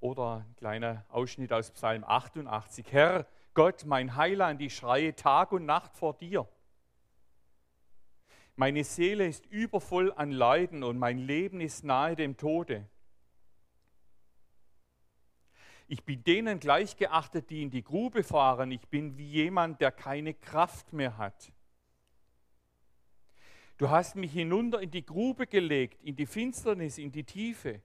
Oder 0.00 0.44
ein 0.46 0.56
kleiner 0.56 1.04
Ausschnitt 1.08 1.52
aus 1.52 1.70
Psalm 1.70 2.04
88. 2.04 2.86
Herr 2.92 3.26
Gott, 3.54 3.84
mein 3.86 4.16
Heiland, 4.16 4.60
ich 4.60 4.74
schreie 4.74 5.14
Tag 5.14 5.52
und 5.52 5.64
Nacht 5.64 5.96
vor 5.96 6.14
dir. 6.14 6.48
Meine 8.56 8.84
Seele 8.84 9.26
ist 9.26 9.46
übervoll 9.46 10.12
an 10.12 10.30
Leiden 10.30 10.82
und 10.82 10.98
mein 10.98 11.18
Leben 11.18 11.60
ist 11.60 11.84
nahe 11.84 12.16
dem 12.16 12.36
Tode. 12.36 12.88
Ich 15.86 16.04
bin 16.04 16.24
denen 16.24 16.60
gleichgeachtet, 16.60 17.50
die 17.50 17.62
in 17.62 17.70
die 17.70 17.82
Grube 17.82 18.22
fahren. 18.22 18.70
Ich 18.70 18.88
bin 18.88 19.18
wie 19.18 19.28
jemand, 19.28 19.80
der 19.80 19.92
keine 19.92 20.34
Kraft 20.34 20.92
mehr 20.92 21.18
hat. 21.18 21.52
Du 23.76 23.90
hast 23.90 24.14
mich 24.14 24.32
hinunter 24.32 24.80
in 24.80 24.90
die 24.90 25.04
Grube 25.04 25.46
gelegt, 25.46 26.02
in 26.02 26.14
die 26.14 26.26
Finsternis, 26.26 26.98
in 26.98 27.10
die 27.10 27.24
Tiefe. 27.24 27.82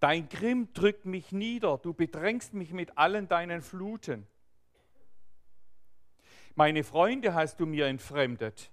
Dein 0.00 0.28
Grimm 0.28 0.72
drückt 0.74 1.06
mich 1.06 1.32
nieder, 1.32 1.78
du 1.78 1.94
bedrängst 1.94 2.52
mich 2.52 2.72
mit 2.72 2.98
allen 2.98 3.26
deinen 3.26 3.62
Fluten. 3.62 4.26
Meine 6.54 6.84
Freunde 6.84 7.32
hast 7.32 7.58
du 7.58 7.66
mir 7.66 7.86
entfremdet. 7.86 8.70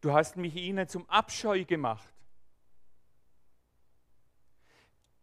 Du 0.00 0.12
hast 0.12 0.36
mich 0.36 0.54
ihnen 0.56 0.88
zum 0.88 1.08
Abscheu 1.10 1.64
gemacht. 1.64 2.12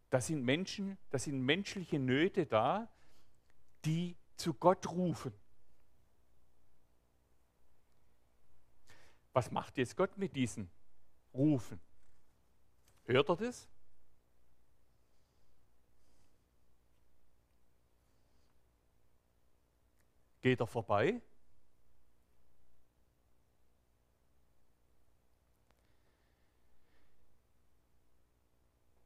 Da 0.09 0.19
sind 0.19 0.43
Menschen, 0.43 0.97
da 1.11 1.19
sind 1.19 1.41
menschliche 1.41 1.99
Nöte 1.99 2.45
da, 2.45 2.87
die 3.85 4.15
zu 4.35 4.53
Gott 4.53 4.89
rufen. 4.89 5.33
Was 9.39 9.51
macht 9.51 9.77
jetzt 9.77 9.95
Gott 9.95 10.17
mit 10.17 10.35
diesen 10.35 10.69
Rufen? 11.33 11.79
Hört 13.05 13.29
er 13.29 13.37
das? 13.37 13.69
Geht 20.41 20.59
er 20.59 20.67
vorbei? 20.67 21.21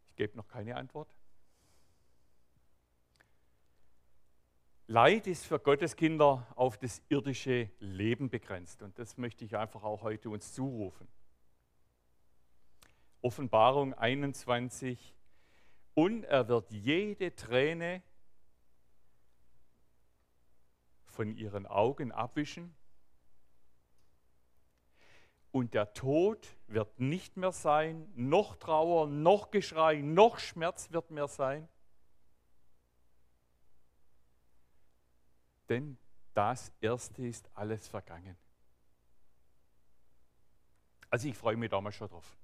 Ich 0.07 0.15
gebe 0.15 0.35
noch 0.35 0.47
keine 0.47 0.75
Antwort. 0.77 1.15
Leid 4.87 5.27
ist 5.27 5.45
für 5.45 5.59
Gottes 5.59 5.95
Kinder 5.95 6.45
auf 6.55 6.77
das 6.77 7.01
irdische 7.09 7.69
Leben 7.79 8.29
begrenzt. 8.29 8.81
Und 8.81 8.99
das 8.99 9.17
möchte 9.17 9.45
ich 9.45 9.55
einfach 9.55 9.83
auch 9.83 10.01
heute 10.01 10.29
uns 10.29 10.53
zurufen. 10.53 11.07
Offenbarung 13.21 13.93
21. 13.93 15.15
Und 15.93 16.23
er 16.25 16.47
wird 16.47 16.71
jede 16.71 17.35
Träne 17.35 18.01
von 21.05 21.35
ihren 21.35 21.65
Augen 21.65 22.11
abwischen. 22.11 22.75
und 25.53 25.75
der 25.75 25.93
Tod 25.93 26.47
wird 26.65 26.99
nicht 26.99 27.37
mehr 27.37 27.51
sein, 27.51 28.11
noch 28.15 28.55
Trauer, 28.55 29.05
noch 29.05 29.51
Geschrei, 29.51 30.01
noch 30.01 30.39
Schmerz 30.39 30.91
wird 30.91 31.11
mehr 31.11 31.27
sein. 31.27 31.69
Denn 35.69 35.97
das 36.34 36.71
Erste 36.82 37.26
ist 37.26 37.49
alles 37.54 37.88
vergangen. 37.88 38.36
Also 41.10 41.28
ich 41.28 41.38
freue 41.38 41.56
mich 41.56 41.69
damals 41.69 41.95
schon 41.95 42.10
drauf. 42.10 42.36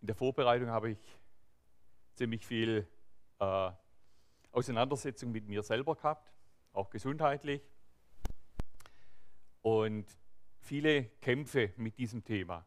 In 0.00 0.06
der 0.06 0.14
Vorbereitung 0.14 0.68
habe 0.70 0.90
ich 0.90 0.98
ziemlich 2.14 2.46
viel 2.46 2.86
äh, 3.40 3.72
Auseinandersetzung 4.52 5.32
mit 5.32 5.46
mir 5.46 5.62
selber 5.62 5.96
gehabt, 5.96 6.32
auch 6.72 6.88
gesundheitlich. 6.88 7.62
Und 9.62 10.06
viele 10.60 11.04
Kämpfe 11.20 11.72
mit 11.76 11.98
diesem 11.98 12.24
Thema. 12.24 12.64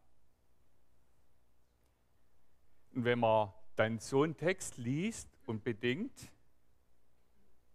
Und 2.94 3.06
wenn 3.06 3.20
man 3.20 3.54
dann 3.76 4.00
so 4.00 4.24
einen 4.24 4.38
Text 4.38 4.78
liest 4.78 5.30
und 5.46 5.64
bedenkt, 5.64 6.32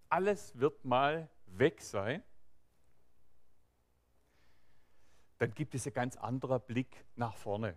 alles 0.09 0.59
wird 0.59 0.85
mal 0.85 1.29
weg 1.47 1.81
sein, 1.81 2.23
dann 5.39 5.53
gibt 5.55 5.75
es 5.75 5.87
ein 5.87 5.93
ganz 5.93 6.17
anderer 6.17 6.59
Blick 6.59 7.05
nach 7.17 7.37
vorne. 7.37 7.77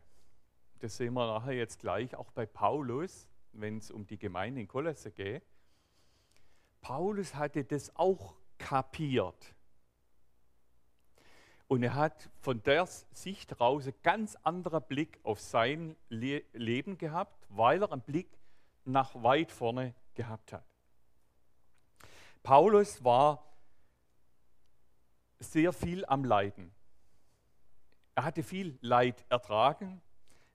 Das 0.80 0.96
sehen 0.96 1.14
wir 1.14 1.28
nachher 1.28 1.54
jetzt 1.54 1.80
gleich 1.80 2.16
auch 2.16 2.32
bei 2.32 2.46
Paulus, 2.46 3.28
wenn 3.52 3.78
es 3.78 3.92
um 3.92 4.08
die 4.08 4.18
Gemeinde 4.18 4.62
in 4.62 4.68
Kolosse 4.68 5.12
geht. 5.12 5.44
Paulus 6.82 7.36
hatte 7.36 7.66
das 7.66 7.94
auch 7.96 8.36
kapiert. 8.58 9.56
Und 11.68 11.84
er 11.84 11.94
hat 11.94 12.30
von 12.40 12.64
der 12.64 12.88
Sicht 12.88 13.60
raus 13.60 13.86
einen 13.86 14.02
ganz 14.02 14.36
anderen 14.38 14.82
Blick 14.84 15.20
auf 15.24 15.40
sein 15.40 15.96
Le 16.10 16.44
Leben 16.54 16.98
gehabt, 16.98 17.39
weil 17.50 17.82
er 17.82 17.92
einen 17.92 18.02
Blick 18.02 18.30
nach 18.86 19.22
weit 19.22 19.52
vorne 19.52 19.94
gehabt 20.14 20.54
hat. 20.54 20.66
Paulus 22.44 23.04
war 23.04 23.44
sehr 25.40 25.74
viel 25.74 26.06
am 26.06 26.24
Leiden. 26.24 26.74
Er 28.16 28.24
hatte 28.24 28.44
viel 28.44 28.78
Leid 28.82 29.26
ertragen. 29.30 30.02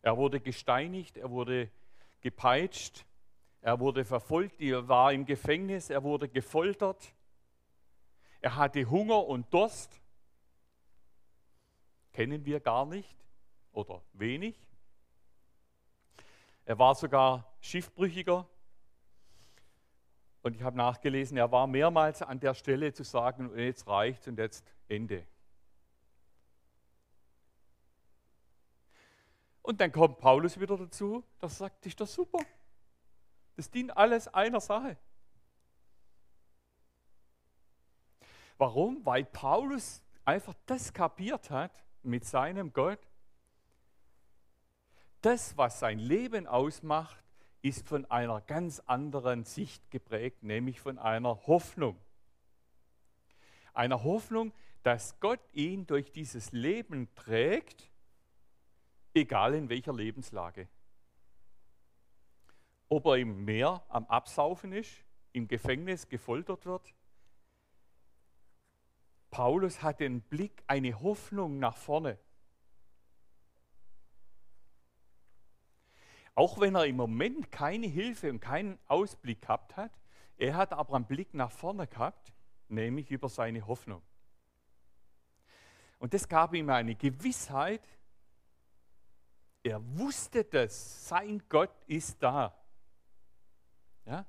Er 0.02 0.16
wurde 0.16 0.40
gesteinigt, 0.40 1.16
er 1.16 1.30
wurde 1.30 1.70
gepeitscht, 2.20 3.06
er 3.62 3.80
wurde 3.80 4.04
verfolgt, 4.04 4.60
er 4.60 4.86
war 4.86 5.12
im 5.12 5.24
Gefängnis, 5.24 5.88
er 5.88 6.02
wurde 6.02 6.28
gefoltert. 6.28 7.14
Er 8.42 8.56
hatte 8.56 8.90
Hunger 8.90 9.26
und 9.26 9.52
Durst. 9.54 9.98
Kennen 12.12 12.44
wir 12.44 12.60
gar 12.60 12.84
nicht 12.84 13.16
oder 13.72 14.02
wenig. 14.12 14.54
Er 16.64 16.78
war 16.78 16.94
sogar 16.94 17.52
Schiffbrüchiger. 17.60 18.48
Und 20.42 20.56
ich 20.56 20.62
habe 20.62 20.76
nachgelesen, 20.76 21.36
er 21.36 21.50
war 21.50 21.66
mehrmals 21.66 22.20
an 22.20 22.38
der 22.38 22.54
Stelle 22.54 22.92
zu 22.92 23.02
sagen, 23.02 23.56
jetzt 23.58 23.86
reicht 23.86 24.28
und 24.28 24.38
jetzt 24.38 24.64
Ende. 24.88 25.26
Und 29.62 29.80
dann 29.80 29.90
kommt 29.90 30.18
Paulus 30.18 30.60
wieder 30.60 30.76
dazu, 30.76 31.24
das 31.38 31.56
sagt, 31.56 31.86
ist 31.86 31.98
das 31.98 32.12
super. 32.12 32.40
Das 33.56 33.70
dient 33.70 33.96
alles 33.96 34.28
einer 34.28 34.60
Sache. 34.60 34.98
Warum? 38.58 39.04
Weil 39.06 39.24
Paulus 39.24 40.02
einfach 40.24 40.54
das 40.66 40.92
kapiert 40.92 41.50
hat 41.50 41.82
mit 42.02 42.26
seinem 42.26 42.72
Gott. 42.72 43.00
Das, 45.24 45.56
was 45.56 45.78
sein 45.80 45.98
Leben 45.98 46.46
ausmacht, 46.46 47.16
ist 47.62 47.88
von 47.88 48.04
einer 48.10 48.42
ganz 48.42 48.80
anderen 48.80 49.44
Sicht 49.44 49.90
geprägt, 49.90 50.42
nämlich 50.42 50.82
von 50.82 50.98
einer 50.98 51.46
Hoffnung. 51.46 51.98
Einer 53.72 54.04
Hoffnung, 54.04 54.52
dass 54.82 55.18
Gott 55.20 55.40
ihn 55.54 55.86
durch 55.86 56.12
dieses 56.12 56.52
Leben 56.52 57.08
trägt, 57.14 57.90
egal 59.14 59.54
in 59.54 59.70
welcher 59.70 59.94
Lebenslage. 59.94 60.68
Ob 62.90 63.06
er 63.06 63.16
im 63.16 63.46
Meer 63.46 63.82
am 63.88 64.04
Absaufen 64.08 64.72
ist, 64.74 64.92
im 65.32 65.48
Gefängnis 65.48 66.06
gefoltert 66.06 66.66
wird, 66.66 66.94
Paulus 69.30 69.82
hat 69.82 70.00
den 70.00 70.20
Blick, 70.20 70.62
eine 70.66 71.00
Hoffnung 71.00 71.58
nach 71.58 71.78
vorne. 71.78 72.18
Auch 76.34 76.58
wenn 76.60 76.74
er 76.74 76.86
im 76.86 76.96
Moment 76.96 77.52
keine 77.52 77.86
Hilfe 77.86 78.30
und 78.30 78.40
keinen 78.40 78.78
Ausblick 78.86 79.42
gehabt 79.42 79.76
hat, 79.76 79.92
er 80.36 80.56
hat 80.56 80.72
aber 80.72 80.94
einen 80.94 81.06
Blick 81.06 81.32
nach 81.32 81.52
vorne 81.52 81.86
gehabt, 81.86 82.32
nämlich 82.68 83.10
über 83.10 83.28
seine 83.28 83.66
Hoffnung. 83.66 84.02
Und 85.98 86.12
das 86.12 86.28
gab 86.28 86.54
ihm 86.54 86.68
eine 86.70 86.96
Gewissheit, 86.96 87.88
er 89.62 89.80
wusste 89.96 90.44
das, 90.44 91.08
sein 91.08 91.42
Gott 91.48 91.74
ist 91.86 92.22
da. 92.22 92.54
Ja? 94.04 94.26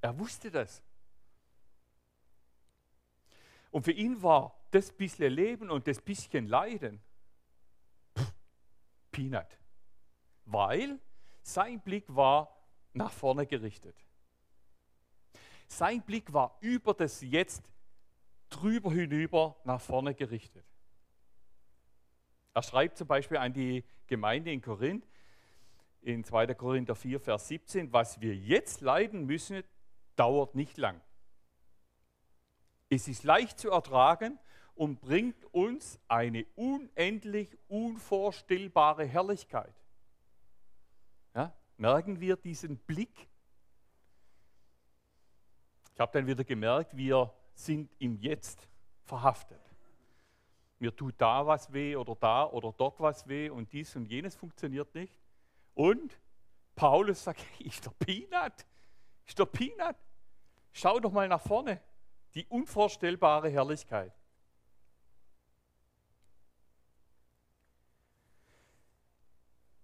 Er 0.00 0.18
wusste 0.18 0.50
das. 0.50 0.82
Und 3.70 3.82
für 3.82 3.92
ihn 3.92 4.22
war 4.22 4.54
das 4.70 4.92
bisschen 4.92 5.32
Leben 5.32 5.70
und 5.70 5.88
das 5.88 6.00
bisschen 6.00 6.46
Leiden 6.46 7.00
pff, 8.16 8.32
Peanut. 9.10 9.58
Weil 10.44 11.00
sein 11.48 11.80
Blick 11.80 12.04
war 12.14 12.54
nach 12.92 13.10
vorne 13.10 13.46
gerichtet. 13.46 13.96
Sein 15.66 16.02
Blick 16.02 16.32
war 16.32 16.56
über 16.60 16.94
das 16.94 17.20
Jetzt 17.20 17.62
drüber 18.48 18.92
hinüber 18.92 19.56
nach 19.64 19.80
vorne 19.80 20.14
gerichtet. 20.14 20.64
Er 22.54 22.62
schreibt 22.62 22.96
zum 22.96 23.06
Beispiel 23.06 23.36
an 23.36 23.52
die 23.52 23.84
Gemeinde 24.06 24.50
in 24.50 24.60
Korinth, 24.60 25.06
in 26.00 26.24
2. 26.24 26.54
Korinther 26.54 26.94
4, 26.94 27.20
Vers 27.20 27.48
17, 27.48 27.92
was 27.92 28.20
wir 28.20 28.34
jetzt 28.34 28.80
leiden 28.80 29.26
müssen, 29.26 29.62
dauert 30.16 30.54
nicht 30.54 30.76
lang. 30.76 31.00
Es 32.88 33.08
ist 33.08 33.24
leicht 33.24 33.58
zu 33.58 33.70
ertragen 33.70 34.38
und 34.74 35.00
bringt 35.00 35.44
uns 35.52 36.00
eine 36.08 36.46
unendlich 36.54 37.56
unvorstellbare 37.68 39.04
Herrlichkeit. 39.04 39.74
Merken 41.78 42.20
wir 42.20 42.36
diesen 42.36 42.76
Blick? 42.76 43.28
Ich 45.94 46.00
habe 46.00 46.12
dann 46.12 46.26
wieder 46.26 46.44
gemerkt, 46.44 46.96
wir 46.96 47.32
sind 47.54 47.90
im 47.98 48.18
Jetzt 48.18 48.68
verhaftet. 49.04 49.60
Mir 50.80 50.94
tut 50.94 51.14
da 51.18 51.46
was 51.46 51.72
weh 51.72 51.96
oder 51.96 52.16
da 52.16 52.46
oder 52.46 52.72
dort 52.76 53.00
was 53.00 53.26
weh 53.26 53.48
und 53.48 53.72
dies 53.72 53.94
und 53.96 54.06
jenes 54.06 54.34
funktioniert 54.34 54.92
nicht. 54.94 55.18
Und 55.74 56.20
Paulus 56.74 57.22
sagt, 57.24 57.44
ich 57.60 57.80
der 57.80 57.90
Peanut, 57.90 58.66
ich 59.24 59.34
der 59.34 59.46
Peanut. 59.46 59.96
Schau 60.72 60.98
doch 60.98 61.12
mal 61.12 61.28
nach 61.28 61.40
vorne 61.40 61.80
die 62.34 62.46
unvorstellbare 62.46 63.48
Herrlichkeit. 63.50 64.12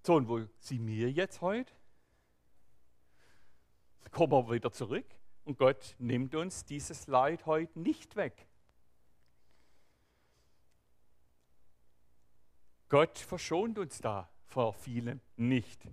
So, 0.03 0.17
und 0.17 0.29
wo 0.29 0.41
sind 0.59 0.87
wir 0.87 1.11
jetzt 1.11 1.41
heute? 1.41 1.73
Kommen 4.15 4.31
wir 4.31 4.55
wieder 4.55 4.71
zurück 4.71 5.07
und 5.45 5.59
Gott 5.59 5.97
nimmt 5.99 6.37
uns 6.37 6.65
dieses 6.65 7.09
Leid 7.09 7.47
heute 7.47 7.77
nicht 7.81 8.15
weg. 8.15 8.47
Gott 12.89 13.19
verschont 13.19 13.77
uns 13.77 14.01
da 14.01 14.31
vor 14.47 14.73
vielen 14.73 15.21
nicht. 15.35 15.85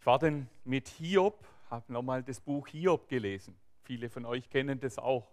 Ich 0.00 0.06
war 0.06 0.18
dann 0.18 0.48
mit 0.64 0.88
Hiob, 0.88 1.46
habe 1.70 1.92
nochmal 1.92 2.24
das 2.24 2.40
Buch 2.40 2.66
Hiob 2.66 3.06
gelesen. 3.08 3.56
Viele 3.84 4.10
von 4.10 4.24
euch 4.24 4.50
kennen 4.50 4.80
das 4.80 4.98
auch. 4.98 5.30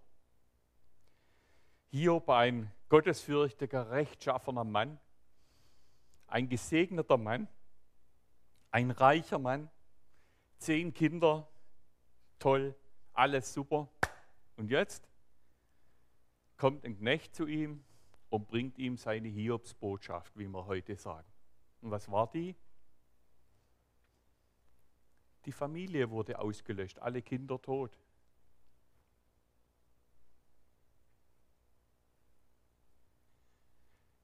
Hiob, 1.89 2.29
ein 2.29 2.71
gottesfürchtiger, 2.89 3.89
rechtschaffener 3.89 4.63
Mann, 4.63 4.99
ein 6.27 6.47
gesegneter 6.47 7.17
Mann, 7.17 7.47
ein 8.69 8.91
reicher 8.91 9.39
Mann, 9.39 9.71
zehn 10.63 10.93
Kinder, 10.93 11.47
toll, 12.39 12.75
alles 13.13 13.53
super. 13.53 13.89
Und 14.55 14.71
jetzt 14.71 15.07
kommt 16.57 16.85
ein 16.85 16.97
Knecht 16.97 17.35
zu 17.35 17.45
ihm 17.45 17.83
und 18.29 18.47
bringt 18.47 18.77
ihm 18.79 18.97
seine 18.97 19.27
Hiobsbotschaft, 19.27 20.37
wie 20.37 20.47
wir 20.47 20.65
heute 20.65 20.95
sagen. 20.95 21.27
Und 21.81 21.91
was 21.91 22.09
war 22.09 22.29
die? 22.31 22.55
Die 25.45 25.51
Familie 25.51 26.09
wurde 26.09 26.39
ausgelöscht, 26.39 26.99
alle 26.99 27.21
Kinder 27.21 27.61
tot. 27.61 27.99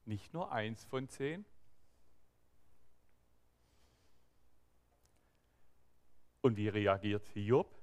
Nicht 0.06 0.34
nur 0.34 0.52
eins 0.52 0.86
von 0.86 1.10
zehn, 1.10 1.46
Und 6.42 6.58
wie 6.58 6.70
reagiert 6.70 7.28
Hiob? 7.30 7.76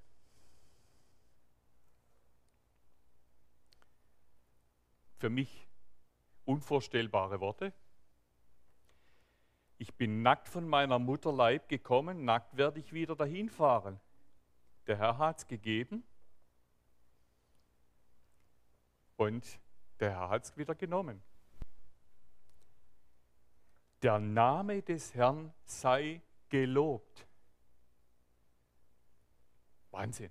Für 5.18 5.30
mich 5.30 5.66
unvorstellbare 6.44 7.40
Worte. 7.40 7.72
Ich 9.78 9.94
bin 9.94 10.22
nackt 10.22 10.48
von 10.48 10.66
meiner 10.66 10.98
Mutter 10.98 11.32
Leib 11.32 11.68
gekommen, 11.68 12.24
nackt 12.24 12.56
werde 12.56 12.80
ich 12.80 12.92
wieder 12.92 13.14
dahin 13.14 13.50
fahren. 13.50 14.00
Der 14.86 14.96
Herr 14.96 15.18
hat 15.18 15.38
es 15.38 15.46
gegeben 15.46 16.04
und 19.16 19.60
der 20.00 20.10
Herr 20.10 20.28
hat 20.30 20.44
es 20.44 20.56
wieder 20.56 20.74
genommen. 20.74 21.22
Der 24.02 24.18
Name 24.18 24.82
des 24.82 25.14
Herrn 25.14 25.52
sei 25.64 26.22
gelobt. 26.48 27.25
Wahnsinn. 29.96 30.30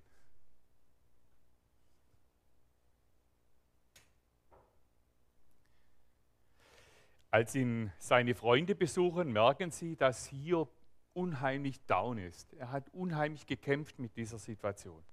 Als 7.32 7.54
ihn 7.56 7.92
seine 7.98 8.36
Freunde 8.36 8.76
besuchen, 8.76 9.32
merken 9.32 9.72
sie, 9.72 9.96
dass 9.96 10.26
Hiob 10.26 10.70
unheimlich 11.14 11.84
down 11.86 12.18
ist. 12.18 12.54
Er 12.54 12.70
hat 12.70 12.88
unheimlich 12.90 13.44
gekämpft 13.46 13.98
mit 13.98 14.16
dieser 14.16 14.38
Situation. 14.38 15.04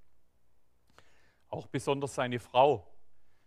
Auch 1.49 1.65
besonders 1.65 2.13
seine 2.13 2.39
Frau 2.39 2.87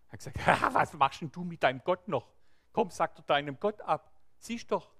hat 0.09 0.19
gesagt, 0.19 0.38
was 0.75 0.92
machst 0.95 1.21
denn 1.21 1.31
du 1.31 1.45
mit 1.45 1.62
deinem 1.62 1.83
Gott 1.85 2.09
noch? 2.09 2.29
Komm, 2.73 2.90
sag 2.90 3.14
doch 3.14 3.25
deinem 3.25 3.61
Gott 3.61 3.81
ab. 3.81 4.12
Siehst 4.38 4.73
doch. 4.73 4.92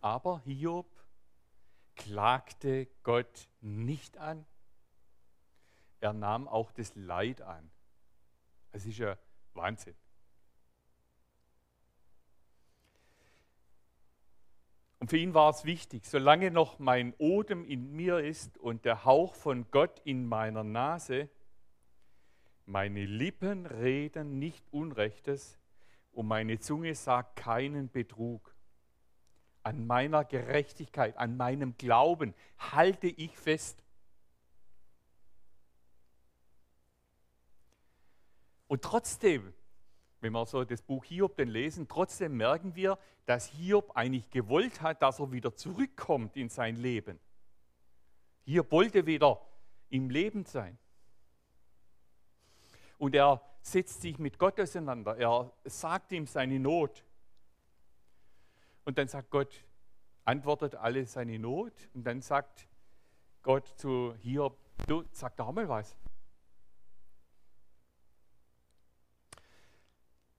Aber 0.00 0.40
Hiob 0.40 0.91
klagte 1.96 2.88
Gott 3.02 3.48
nicht 3.60 4.18
an. 4.18 4.44
Er 6.00 6.12
nahm 6.12 6.48
auch 6.48 6.72
das 6.72 6.94
Leid 6.94 7.42
an. 7.42 7.70
Es 8.72 8.86
ist 8.86 8.98
ja 8.98 9.16
Wahnsinn. 9.54 9.94
Und 15.02 15.08
für 15.08 15.16
ihn 15.16 15.34
war 15.34 15.50
es 15.50 15.64
wichtig, 15.64 16.06
solange 16.06 16.52
noch 16.52 16.78
mein 16.78 17.12
Odem 17.18 17.64
in 17.64 17.90
mir 17.90 18.18
ist 18.18 18.56
und 18.56 18.84
der 18.84 19.04
Hauch 19.04 19.34
von 19.34 19.68
Gott 19.72 20.00
in 20.04 20.26
meiner 20.26 20.62
Nase, 20.62 21.28
meine 22.66 23.04
Lippen 23.04 23.66
reden 23.66 24.38
nicht 24.38 24.64
Unrechtes 24.72 25.58
und 26.12 26.28
meine 26.28 26.60
Zunge 26.60 26.94
sagt 26.94 27.34
keinen 27.34 27.90
Betrug. 27.90 28.51
An 29.62 29.86
meiner 29.86 30.24
Gerechtigkeit, 30.24 31.16
an 31.16 31.36
meinem 31.36 31.76
Glauben 31.78 32.34
halte 32.58 33.06
ich 33.06 33.36
fest. 33.36 33.82
Und 38.66 38.82
trotzdem, 38.82 39.52
wenn 40.20 40.32
wir 40.32 40.46
so 40.46 40.64
das 40.64 40.82
Buch 40.82 41.04
Hiob 41.04 41.36
denn 41.36 41.48
lesen, 41.48 41.88
trotzdem 41.88 42.36
merken 42.36 42.74
wir, 42.74 42.98
dass 43.26 43.46
Hiob 43.46 43.96
eigentlich 43.96 44.30
gewollt 44.30 44.80
hat, 44.80 45.02
dass 45.02 45.20
er 45.20 45.30
wieder 45.30 45.54
zurückkommt 45.54 46.36
in 46.36 46.48
sein 46.48 46.76
Leben. 46.76 47.20
Hiob 48.44 48.72
wollte 48.72 49.06
wieder 49.06 49.40
im 49.90 50.10
Leben 50.10 50.44
sein. 50.44 50.78
Und 52.98 53.14
er 53.14 53.42
setzt 53.62 54.00
sich 54.00 54.18
mit 54.18 54.38
Gott 54.38 54.58
auseinander. 54.60 55.16
Er 55.16 55.52
sagt 55.64 56.12
ihm 56.12 56.26
seine 56.26 56.58
Not. 56.58 57.04
Und 58.84 58.98
dann 58.98 59.08
sagt 59.08 59.30
Gott, 59.30 59.64
antwortet 60.24 60.74
alle 60.74 61.06
seine 61.06 61.38
Not. 61.38 61.72
Und 61.94 62.04
dann 62.04 62.20
sagt 62.20 62.68
Gott 63.42 63.66
zu 63.78 64.14
Hiob, 64.20 64.58
du 64.86 65.04
sag 65.12 65.36
doch 65.36 65.52
mal 65.52 65.68
was. 65.68 65.96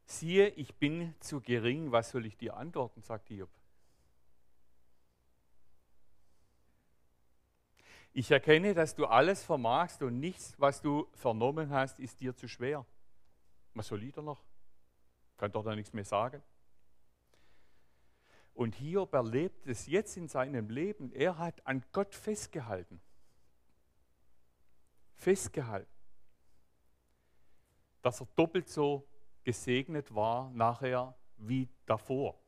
Siehe, 0.06 0.50
ich 0.50 0.76
bin 0.76 1.16
zu 1.20 1.42
gering, 1.42 1.92
was 1.92 2.12
soll 2.12 2.26
ich 2.26 2.38
dir 2.38 2.56
antworten, 2.56 3.02
sagt 3.02 3.30
Hiob. 3.30 3.50
Ich 8.16 8.30
erkenne, 8.30 8.76
dass 8.76 8.94
du 8.94 9.08
alles 9.08 9.44
vermagst 9.44 10.04
und 10.04 10.20
nichts, 10.20 10.54
was 10.60 10.82
du 10.82 11.08
vernommen 11.14 11.72
hast, 11.72 12.00
ist 12.00 12.20
dir 12.20 12.36
zu 12.36 12.48
schwer. 12.48 12.86
Was 13.74 13.88
soll 13.88 14.04
ich 14.04 14.14
da 14.14 14.22
noch? 14.22 14.44
Kann 15.38 15.52
doch 15.52 15.64
da 15.64 15.76
nichts 15.76 15.94
mehr 15.94 16.06
sagen. 16.06 16.44
Und 18.54 18.76
Hiob 18.76 19.14
erlebt 19.14 19.66
es 19.68 19.88
jetzt 19.88 20.16
in 20.16 20.28
seinem 20.28 20.70
Leben. 20.70 21.12
Er 21.12 21.38
hat 21.38 21.66
an 21.66 21.84
Gott 21.92 22.14
festgehalten. 22.14 23.02
Festgehalten. 25.16 25.90
Dass 28.02 28.22
er 28.22 28.28
doppelt 28.36 28.70
so 28.70 29.08
gesegnet 29.44 30.14
war 30.14 30.52
nachher 30.52 31.16
wie 31.38 31.70
davor. 31.86 32.40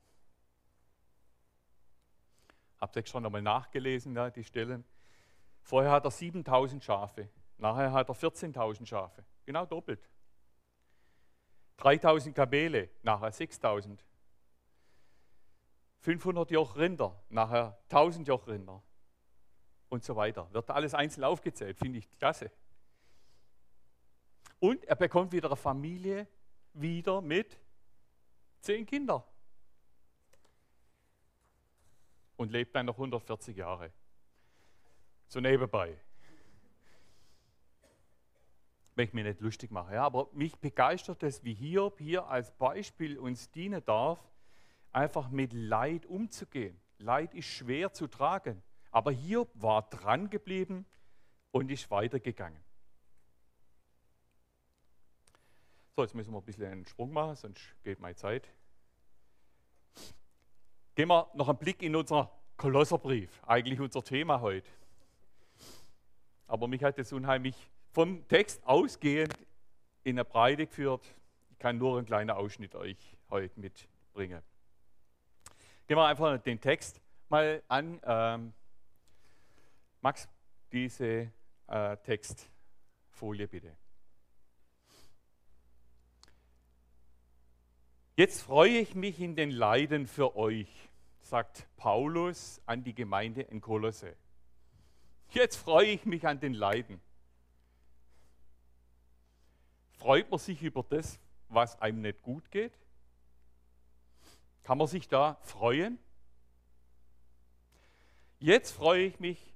Habt 2.80 2.96
ihr 2.98 3.06
schon 3.06 3.26
einmal 3.26 3.42
nachgelesen, 3.42 4.16
ja, 4.16 4.30
die 4.30 4.44
Stellen? 4.44 4.84
Vorher 5.62 5.92
hat 5.92 6.06
er 6.06 6.12
7000 6.12 6.84
Schafe, 6.84 7.30
nachher 7.58 7.92
hat 7.92 8.10
er 8.10 8.16
14.000 8.16 8.86
Schafe, 8.86 9.26
genau 9.46 9.66
doppelt. 9.66 10.08
3000 11.78 12.36
Kamele, 12.36 12.90
nachher 13.02 13.32
6000. 13.32 14.06
500 16.06 16.52
Joch 16.52 16.76
Rinder, 16.76 17.20
nachher 17.30 17.80
1000 17.90 18.28
Joch 18.28 18.46
Rinder 18.46 18.84
und 19.90 20.04
so 20.04 20.16
weiter. 20.16 20.48
Wird 20.54 20.70
alles 20.70 20.94
einzeln 20.94 21.24
aufgezählt, 21.24 21.80
finde 21.80 21.98
ich 21.98 22.08
klasse. 22.20 22.52
Und 24.60 24.86
er 24.86 24.98
bekommt 24.98 25.32
wieder 25.32 25.48
eine 25.48 25.56
Familie 25.56 26.28
wieder 26.74 27.22
mit 27.22 27.58
zehn 28.62 28.86
Kindern. 28.86 29.24
Und 32.38 32.52
lebt 32.52 32.76
dann 32.76 32.86
noch 32.86 32.98
140 32.98 33.58
Jahre. 33.58 33.92
So 35.28 35.40
nebenbei. 35.40 35.98
Wenn 38.94 39.08
ich 39.08 39.14
mich 39.14 39.24
nicht 39.24 39.42
lustig 39.42 39.72
mache. 39.72 39.96
Ja, 39.96 40.04
aber 40.04 40.30
mich 40.34 40.56
begeistert 40.56 41.24
es, 41.24 41.44
wie 41.44 41.56
Hiob 41.56 41.98
hier 41.98 42.28
als 42.28 42.52
Beispiel 42.52 43.18
uns 43.18 43.50
dienen 43.50 43.84
darf, 43.84 44.20
einfach 44.96 45.30
mit 45.30 45.52
Leid 45.54 46.06
umzugehen. 46.06 46.80
Leid 47.00 47.34
ist 47.36 47.48
schwer 47.48 47.92
zu 47.92 48.08
tragen. 48.08 48.64
Aber 48.92 49.12
Hiob 49.12 49.50
war 49.56 49.90
dran 49.90 50.30
geblieben 50.30 50.86
und 51.52 51.70
ist 51.70 51.92
weitergegangen. 51.92 52.64
So, 55.96 56.02
jetzt 56.02 56.16
müssen 56.16 56.32
wir 56.32 56.40
ein 56.40 56.46
bisschen 56.46 56.72
einen 56.72 56.86
Sprung 56.86 57.12
machen, 57.12 57.36
sonst 57.36 57.76
geht 57.84 58.00
meine 58.00 58.16
Zeit. 58.16 58.50
Gehen 60.96 61.10
wir 61.10 61.30
noch 61.34 61.50
einen 61.50 61.58
Blick 61.58 61.82
in 61.82 61.96
unser 61.96 62.32
Kolosserbrief, 62.56 63.42
eigentlich 63.46 63.80
unser 63.82 64.04
Thema 64.04 64.40
heute. 64.40 64.70
Aber 66.48 66.68
mich 66.68 66.84
hat 66.84 66.98
es 67.00 67.12
unheimlich 67.12 67.56
vom 67.92 68.26
Text 68.30 68.66
ausgehend 68.66 69.34
in 70.04 70.16
der 70.16 70.24
Breite 70.24 70.68
geführt. 70.68 71.04
Ich 71.52 71.60
kann 71.60 71.78
nur 71.78 71.98
einen 71.98 72.06
kleinen 72.06 72.30
Ausschnitt 72.30 72.76
euch 72.76 73.18
heute 73.30 73.60
mitbringen. 73.60 74.42
Gehen 75.88 75.98
wir 75.98 76.06
einfach 76.06 76.42
den 76.42 76.60
Text 76.60 77.00
mal 77.30 77.62
an. 77.68 78.02
Ähm, 78.04 78.54
Max, 80.02 80.28
diese 80.72 81.32
äh, 81.68 81.98
Textfolie 81.98 83.48
bitte. 83.48 83.76
Jetzt 88.16 88.42
freue 88.42 88.80
ich 88.80 88.96
mich 88.96 89.20
in 89.20 89.36
den 89.36 89.52
Leiden 89.52 90.08
für 90.08 90.36
euch, 90.36 90.70
sagt 91.22 91.68
Paulus 91.76 92.62
an 92.66 92.84
die 92.84 92.96
Gemeinde 92.96 93.42
in 93.42 93.62
Kolosse. 93.62 94.16
Jetzt 95.30 95.58
freue 95.58 95.88
ich 95.88 96.06
mich 96.06 96.26
an 96.26 96.40
den 96.40 96.54
Leiden. 96.54 97.00
Freut 99.92 100.32
man 100.32 100.40
sich 100.40 100.64
über 100.64 100.84
das, 100.84 101.20
was 101.50 101.80
einem 101.80 102.02
nicht 102.02 102.22
gut 102.22 102.50
geht? 102.50 102.74
Kann 104.66 104.80
man 104.80 104.88
sich 104.88 105.08
da 105.08 105.38
freuen? 105.44 106.00
Jetzt 108.40 108.72
freue 108.72 109.04
ich 109.04 109.20
mich 109.20 109.54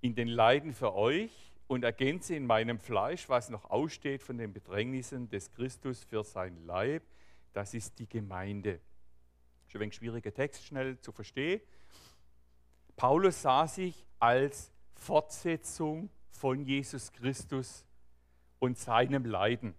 in 0.00 0.16
den 0.16 0.26
Leiden 0.26 0.72
für 0.72 0.96
euch 0.96 1.52
und 1.68 1.84
ergänze 1.84 2.34
in 2.34 2.44
meinem 2.44 2.80
Fleisch, 2.80 3.28
was 3.28 3.50
noch 3.50 3.70
aussteht 3.70 4.20
von 4.20 4.36
den 4.36 4.52
Bedrängnissen 4.52 5.28
des 5.28 5.52
Christus 5.52 6.02
für 6.02 6.24
sein 6.24 6.66
Leib, 6.66 7.04
das 7.52 7.72
ist 7.72 8.00
die 8.00 8.08
Gemeinde. 8.08 8.80
Schon 9.68 9.82
ein 9.82 9.92
schwieriger 9.92 10.34
Text, 10.34 10.64
schnell 10.64 10.98
zu 10.98 11.12
verstehen. 11.12 11.60
Paulus 12.96 13.42
sah 13.42 13.68
sich 13.68 14.04
als 14.18 14.72
Fortsetzung 14.96 16.10
von 16.30 16.64
Jesus 16.64 17.12
Christus 17.12 17.84
und 18.58 18.76
seinem 18.76 19.24
Leiden. 19.24 19.76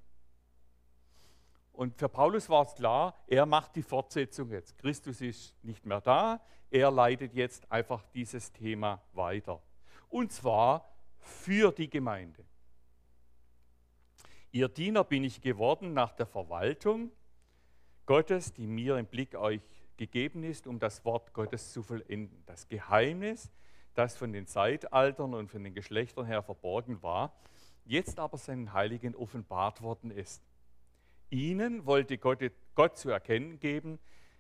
Und 1.80 1.98
für 1.98 2.10
Paulus 2.10 2.50
war 2.50 2.66
es 2.66 2.76
klar, 2.76 3.16
er 3.26 3.46
macht 3.46 3.78
die 3.78 3.84
Fortsetzung 3.84 4.52
jetzt. 4.52 4.78
Christus 4.80 5.22
ist 5.22 5.56
nicht 5.64 5.86
mehr 5.86 6.02
da, 6.02 6.42
er 6.70 6.92
leitet 6.92 7.34
jetzt 7.34 7.72
einfach 7.72 8.04
dieses 8.14 8.52
Thema 8.52 9.02
weiter. 9.14 9.62
Und 10.10 10.34
zwar 10.34 10.94
für 11.20 11.72
die 11.72 11.90
Gemeinde. 11.90 12.44
Ihr 14.52 14.68
Diener 14.68 15.06
bin 15.06 15.24
ich 15.24 15.40
geworden 15.40 15.94
nach 15.94 16.12
der 16.12 16.26
Verwaltung 16.26 17.14
Gottes, 18.06 18.52
die 18.54 18.68
mir 18.68 18.98
im 18.98 19.06
Blick 19.06 19.36
euch 19.36 19.62
gegeben 19.96 20.44
ist, 20.44 20.68
um 20.68 20.80
das 20.80 21.06
Wort 21.06 21.32
Gottes 21.32 21.72
zu 21.72 21.82
vollenden. 21.82 22.44
Das 22.46 22.68
Geheimnis, 22.68 23.50
das 23.94 24.18
von 24.18 24.34
den 24.34 24.48
Zeitaltern 24.48 25.34
und 25.34 25.50
von 25.50 25.64
den 25.64 25.74
Geschlechtern 25.74 26.26
her 26.26 26.44
verborgen 26.44 27.02
war, 27.02 27.40
jetzt 27.86 28.20
aber 28.20 28.38
seinen 28.38 28.74
Heiligen 28.74 29.16
offenbart 29.16 29.82
worden 29.82 30.12
ist. 30.12 30.44
Ihnen 31.30 31.86
wollte 31.86 32.18
Gott, 32.18 32.40
Gott 32.76 32.98
zu 32.98 33.10
erkennen 33.10 33.60
geben, 33.60 34.00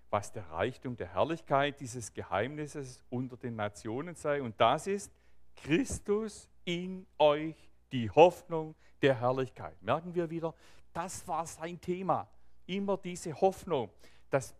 was 0.09 0.31
der 0.31 0.49
Reichtum 0.49 0.97
der 0.97 1.13
Herrlichkeit 1.13 1.79
dieses 1.79 2.13
Geheimnisses 2.13 3.03
unter 3.09 3.37
den 3.37 3.55
Nationen 3.55 4.15
sei. 4.15 4.41
Und 4.41 4.59
das 4.59 4.87
ist 4.87 5.11
Christus 5.55 6.49
in 6.65 7.05
euch, 7.17 7.55
die 7.91 8.09
Hoffnung 8.09 8.75
der 9.01 9.19
Herrlichkeit. 9.19 9.81
Merken 9.81 10.15
wir 10.15 10.29
wieder, 10.29 10.55
das 10.93 11.27
war 11.27 11.45
sein 11.45 11.79
Thema. 11.79 12.27
Immer 12.65 12.97
diese 12.97 13.39
Hoffnung, 13.39 13.89
das 14.29 14.55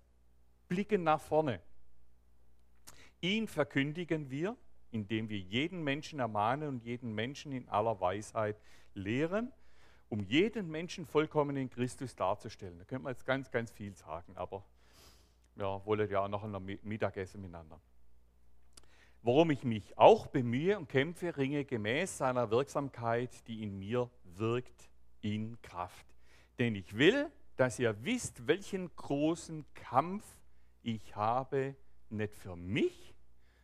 Blicken 0.68 1.04
nach 1.04 1.22
vorne. 1.22 1.62
Ihn 3.22 3.48
verkündigen 3.48 4.30
wir, 4.30 4.56
indem 4.92 5.30
wir 5.30 5.39
jeden 5.39 5.84
Menschen 5.84 6.20
ermahnen 6.20 6.70
und 6.70 6.84
jeden 6.84 7.13
Menschen 7.13 7.52
in 7.52 7.68
aller 7.70 8.00
Weisheit 8.00 8.60
lehren, 8.94 9.52
um 10.10 10.22
jeden 10.22 10.69
Menschen 10.69 11.06
vollkommen 11.06 11.56
in 11.56 11.69
Christus 11.69 12.15
darzustellen. 12.15 12.78
Da 12.80 12.86
könnte 12.86 13.04
man 13.04 13.13
jetzt 13.13 13.26
ganz, 13.26 13.50
ganz 13.52 13.72
viel 13.72 13.95
sagen, 13.95 14.36
aber 14.36 14.63
wir 15.56 15.82
wollen 15.86 16.10
ja 16.10 16.22
auch 16.22 16.28
noch 16.28 16.43
ein 16.43 16.80
Mittagessen 16.84 17.41
miteinander. 17.41 17.80
Worum 19.22 19.52
ich 19.52 19.63
mich 19.63 19.98
auch 19.98 20.28
bemühe 20.28 20.78
und 20.78 20.88
kämpfe, 20.88 21.36
ringe 21.36 21.65
gemäß 21.65 22.17
seiner 22.17 22.50
Wirksamkeit, 22.52 23.48
die 23.48 23.63
in 23.63 23.78
mir 23.78 24.10
wirkt, 24.24 24.89
in 25.22 25.62
Kraft. 25.62 26.06
Denn 26.58 26.76
ich 26.76 26.98
will, 26.98 27.30
dass 27.58 27.78
ihr 27.80 28.04
wisst, 28.04 28.48
welchen 28.48 28.95
großen 28.95 29.65
Kampf 29.74 30.26
ich 30.82 31.15
habe, 31.15 31.76
nicht 32.10 32.34
für 32.34 32.56
mich, 32.56 33.13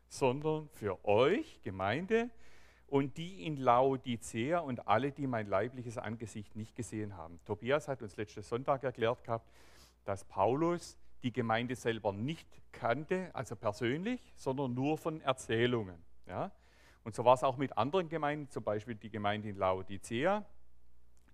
sondern 0.10 0.68
für 0.74 1.04
euch, 1.06 1.62
Gemeinde, 1.62 2.30
und 2.88 3.18
die 3.18 3.46
in 3.46 3.58
Laodicea 3.58 4.60
und 4.60 4.88
alle, 4.88 5.12
die 5.12 5.28
mein 5.28 5.48
leibliches 5.48 5.98
Angesicht 5.98 6.56
nicht 6.56 6.76
gesehen 6.76 7.18
haben. 7.18 7.40
Tobias 7.46 7.88
hat 7.88 8.02
uns 8.02 8.16
letzten 8.16 8.44
Sonntag 8.44 8.84
erklärt 8.84 9.24
gehabt, 9.24 9.50
dass 10.06 10.24
Paulus 10.24 10.98
die 11.24 11.34
Gemeinde 11.34 11.76
selber 11.76 12.14
nicht 12.14 12.48
kannte, 12.72 13.32
also 13.34 13.56
persönlich, 13.56 14.22
sondern 14.36 14.74
nur 14.74 14.98
von 14.98 15.22
Erzählungen. 15.22 15.98
Ja? 16.28 16.52
Und 17.04 17.16
so 17.16 17.26
war 17.26 17.34
es 17.34 17.44
auch 17.44 17.58
mit 17.58 17.76
anderen 17.78 18.10
Gemeinden, 18.10 18.50
zum 18.50 18.64
Beispiel 18.64 18.96
die 18.96 19.10
Gemeinde 19.10 19.50
in 19.50 19.58
Laodicea, 19.58 20.46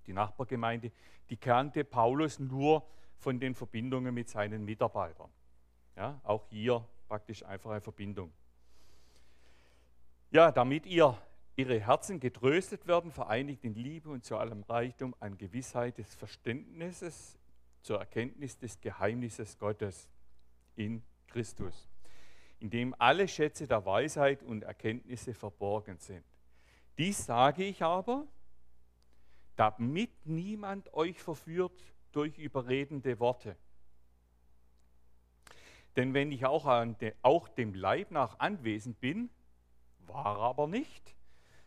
die 0.07 0.13
Nachbargemeinde, 0.13 0.91
die 1.29 1.37
kannte 1.37 1.83
Paulus 1.83 2.39
nur 2.39 2.85
von 3.17 3.39
den 3.39 3.53
Verbindungen 3.53 4.13
mit 4.13 4.29
seinen 4.29 4.63
Mitarbeitern. 4.63 5.29
Ja? 5.97 6.19
Auch 6.23 6.47
hier 6.49 6.85
praktisch 7.07 7.43
einfach 7.43 7.71
eine 7.71 7.81
Verbindung. 7.81 8.31
Ja, 10.31 10.49
damit 10.49 10.85
ihr 10.85 11.17
ihre 11.55 11.79
Herzen 11.79 12.19
getröstet 12.19 12.87
werden, 12.87 13.11
vereinigt 13.11 13.63
in 13.63 13.75
Liebe 13.75 14.09
und 14.09 14.23
zu 14.23 14.37
allem 14.37 14.63
Reichtum 14.63 15.15
an 15.19 15.37
Gewissheit 15.37 15.97
des 15.97 16.15
Verständnisses 16.15 17.37
zur 17.81 17.99
Erkenntnis 17.99 18.57
des 18.57 18.79
Geheimnisses 18.79 19.57
Gottes 19.57 20.07
in 20.75 21.03
Christus, 21.27 21.87
in 22.59 22.69
dem 22.69 22.95
alle 22.99 23.27
Schätze 23.27 23.67
der 23.67 23.85
Weisheit 23.85 24.43
und 24.43 24.63
Erkenntnisse 24.63 25.33
verborgen 25.33 25.97
sind. 25.97 26.23
Dies 26.97 27.25
sage 27.25 27.63
ich 27.63 27.81
aber, 27.81 28.27
damit 29.55 30.25
niemand 30.25 30.93
euch 30.93 31.21
verführt 31.21 31.83
durch 32.11 32.37
überredende 32.37 33.19
Worte. 33.19 33.55
Denn 35.95 36.13
wenn 36.13 36.31
ich 36.31 36.45
auch, 36.45 36.65
de, 36.99 37.13
auch 37.21 37.47
dem 37.49 37.73
Leib 37.73 38.11
nach 38.11 38.39
anwesend 38.39 38.99
bin, 38.99 39.29
war 40.07 40.37
aber 40.37 40.67
nicht, 40.67 41.15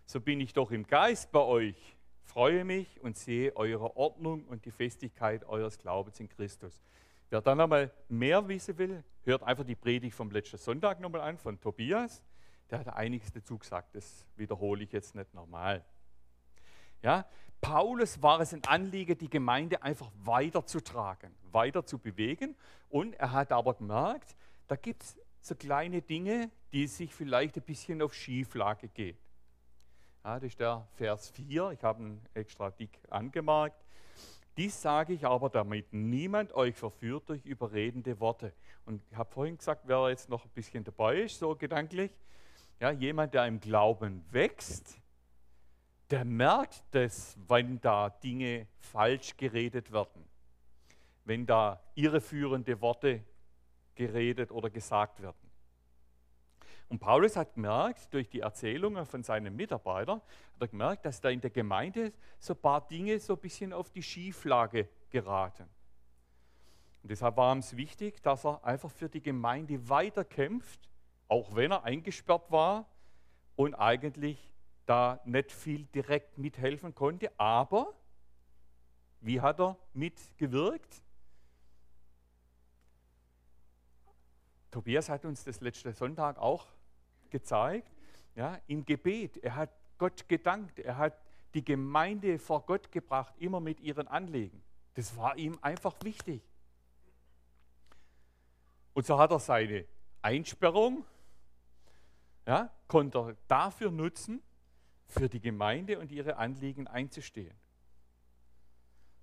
so 0.06 0.20
bin 0.20 0.40
ich 0.40 0.52
doch 0.52 0.70
im 0.70 0.86
Geist 0.86 1.32
bei 1.32 1.40
euch, 1.40 1.96
freue 2.22 2.64
mich 2.64 3.00
und 3.00 3.16
sehe 3.16 3.54
eure 3.56 3.96
Ordnung 3.96 4.44
und 4.44 4.64
die 4.64 4.70
Festigkeit 4.70 5.44
eures 5.44 5.78
Glaubens 5.78 6.20
in 6.20 6.28
Christus. 6.28 6.82
Wer 7.30 7.40
dann 7.40 7.60
einmal 7.60 7.90
mehr 8.08 8.46
wissen 8.48 8.76
will, 8.78 9.02
hört 9.24 9.42
einfach 9.42 9.64
die 9.64 9.74
Predigt 9.74 10.14
vom 10.14 10.30
letzten 10.30 10.58
Sonntag 10.58 11.00
nochmal 11.00 11.22
an 11.22 11.38
von 11.38 11.60
Tobias. 11.60 12.22
Der 12.70 12.80
hat 12.80 12.88
einiges 12.88 13.32
dazu 13.32 13.58
gesagt, 13.58 13.94
das 13.94 14.26
wiederhole 14.36 14.84
ich 14.84 14.92
jetzt 14.92 15.14
nicht 15.14 15.32
nochmal. 15.34 15.84
Ja, 17.02 17.26
Paulus 17.60 18.22
war 18.22 18.40
es 18.40 18.52
ein 18.52 18.62
Anliegen, 18.66 19.16
die 19.16 19.28
Gemeinde 19.28 19.82
einfach 19.82 20.10
weiterzutragen, 20.22 21.34
weiter 21.50 21.84
zu 21.84 21.98
bewegen. 21.98 22.56
Und 22.88 23.14
er 23.14 23.32
hat 23.32 23.52
aber 23.52 23.74
gemerkt, 23.74 24.36
da 24.66 24.76
gibt 24.76 25.02
es 25.02 25.18
so 25.40 25.54
kleine 25.54 26.02
Dinge, 26.02 26.50
die 26.72 26.86
sich 26.86 27.14
vielleicht 27.14 27.56
ein 27.56 27.62
bisschen 27.62 28.02
auf 28.02 28.14
Schieflage 28.14 28.88
gehen. 28.88 29.16
Ja, 30.24 30.40
das 30.40 30.44
ist 30.44 30.60
der 30.60 30.88
Vers 30.94 31.28
4, 31.28 31.72
ich 31.72 31.84
habe 31.84 32.02
ihn 32.02 32.20
extra 32.32 32.70
dick 32.70 32.98
angemerkt. 33.10 33.84
Dies 34.56 34.80
sage 34.80 35.12
ich 35.12 35.26
aber, 35.26 35.50
damit 35.50 35.92
niemand 35.92 36.54
euch 36.54 36.74
verführt 36.74 37.28
durch 37.28 37.44
überredende 37.44 38.18
Worte. 38.20 38.54
Und 38.86 39.02
ich 39.10 39.18
habe 39.18 39.30
vorhin 39.30 39.58
gesagt, 39.58 39.82
wer 39.84 40.08
jetzt 40.08 40.30
noch 40.30 40.46
ein 40.46 40.50
bisschen 40.54 40.82
dabei 40.82 41.20
ist, 41.20 41.38
so 41.38 41.54
gedanklich, 41.54 42.10
ja, 42.80 42.90
jemand, 42.90 43.34
der 43.34 43.46
im 43.46 43.60
Glauben 43.60 44.24
wächst, 44.30 44.98
der 46.08 46.24
merkt 46.24 46.82
das, 46.92 47.36
wenn 47.46 47.78
da 47.82 48.08
Dinge 48.08 48.66
falsch 48.78 49.36
geredet 49.36 49.92
werden, 49.92 50.24
wenn 51.26 51.44
da 51.44 51.82
irreführende 51.96 52.80
Worte 52.80 53.22
geredet 53.94 54.50
oder 54.50 54.70
gesagt 54.70 55.20
werden. 55.20 55.43
Und 56.94 57.00
Paulus 57.00 57.34
hat 57.34 57.54
gemerkt, 57.54 58.14
durch 58.14 58.28
die 58.28 58.38
Erzählungen 58.38 59.04
von 59.04 59.24
seinen 59.24 59.56
Mitarbeitern, 59.56 60.18
hat 60.18 60.60
er 60.60 60.68
gemerkt, 60.68 61.04
dass 61.04 61.20
da 61.20 61.28
in 61.28 61.40
der 61.40 61.50
Gemeinde 61.50 62.12
so 62.38 62.54
ein 62.54 62.60
paar 62.60 62.86
Dinge 62.86 63.18
so 63.18 63.32
ein 63.32 63.40
bisschen 63.40 63.72
auf 63.72 63.90
die 63.90 64.00
Schieflage 64.00 64.88
geraten. 65.10 65.64
Und 67.02 67.10
deshalb 67.10 67.36
war 67.36 67.56
es 67.56 67.76
wichtig, 67.76 68.22
dass 68.22 68.46
er 68.46 68.64
einfach 68.64 68.92
für 68.92 69.08
die 69.08 69.20
Gemeinde 69.20 69.88
weiterkämpft, 69.88 70.88
auch 71.26 71.56
wenn 71.56 71.72
er 71.72 71.82
eingesperrt 71.82 72.48
war 72.52 72.86
und 73.56 73.74
eigentlich 73.74 74.48
da 74.86 75.20
nicht 75.24 75.50
viel 75.50 75.86
direkt 75.86 76.38
mithelfen 76.38 76.94
konnte. 76.94 77.32
Aber 77.40 77.92
wie 79.20 79.40
hat 79.40 79.58
er 79.58 79.76
mitgewirkt? 79.94 81.02
Tobias 84.70 85.08
hat 85.08 85.24
uns 85.24 85.42
das 85.42 85.60
letzte 85.60 85.92
Sonntag 85.92 86.38
auch 86.38 86.68
gezeigt, 87.34 87.90
ja, 88.36 88.60
im 88.68 88.84
Gebet. 88.84 89.38
Er 89.38 89.56
hat 89.56 89.70
Gott 89.98 90.28
gedankt, 90.28 90.78
er 90.78 90.96
hat 90.98 91.18
die 91.52 91.64
Gemeinde 91.64 92.38
vor 92.38 92.64
Gott 92.64 92.92
gebracht, 92.92 93.34
immer 93.38 93.58
mit 93.58 93.80
ihren 93.80 94.06
Anliegen. 94.06 94.62
Das 94.94 95.16
war 95.16 95.36
ihm 95.36 95.58
einfach 95.60 95.96
wichtig. 96.02 96.42
Und 98.92 99.04
so 99.04 99.18
hat 99.18 99.32
er 99.32 99.40
seine 99.40 99.84
Einsperrung, 100.22 101.04
ja, 102.46 102.70
konnte 102.86 103.18
er 103.18 103.36
dafür 103.48 103.90
nutzen, 103.90 104.40
für 105.08 105.28
die 105.28 105.40
Gemeinde 105.40 105.98
und 105.98 106.12
ihre 106.12 106.36
Anliegen 106.36 106.86
einzustehen. 106.86 107.54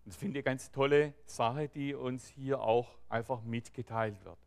Das 0.04 0.18
finde 0.18 0.40
ich 0.40 0.46
eine 0.46 0.52
ganz 0.52 0.70
tolle 0.70 1.14
Sache, 1.26 1.70
die 1.70 1.94
uns 1.94 2.28
hier 2.28 2.60
auch 2.60 2.90
einfach 3.08 3.42
mitgeteilt 3.42 4.22
wird. 4.26 4.38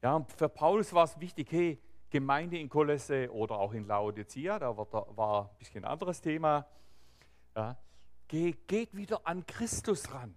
Ja, 0.00 0.24
für 0.36 0.48
Paulus 0.48 0.92
war 0.92 1.04
es 1.04 1.18
wichtig, 1.18 1.50
hey, 1.50 1.80
Gemeinde 2.14 2.60
in 2.60 2.68
Kolosse 2.68 3.28
oder 3.32 3.58
auch 3.58 3.72
in 3.72 3.88
Laodicea, 3.88 4.60
da 4.60 4.76
war, 4.76 5.50
ein 5.50 5.58
bisschen 5.58 5.84
ein 5.84 5.90
anderes 5.90 6.20
Thema, 6.20 6.64
ja, 7.56 7.76
geht 8.28 8.96
wieder 8.96 9.26
an 9.26 9.44
Christus 9.44 10.14
ran. 10.14 10.32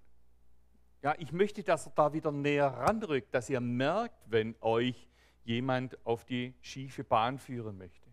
Ja, 1.03 1.13
ich 1.19 1.31
möchte, 1.31 1.61
dass 1.61 1.85
er 1.85 1.91
da 1.93 2.13
wieder 2.13 2.31
näher 2.31 2.65
ranrückt, 2.65 3.31
dass 3.31 3.47
ihr 3.51 3.59
merkt, 3.59 4.15
wenn 4.25 4.55
euch 4.59 5.07
jemand 5.43 6.03
auf 6.03 6.25
die 6.25 6.55
schiefe 6.61 7.03
Bahn 7.03 7.37
führen 7.37 7.77
möchte. 7.77 8.09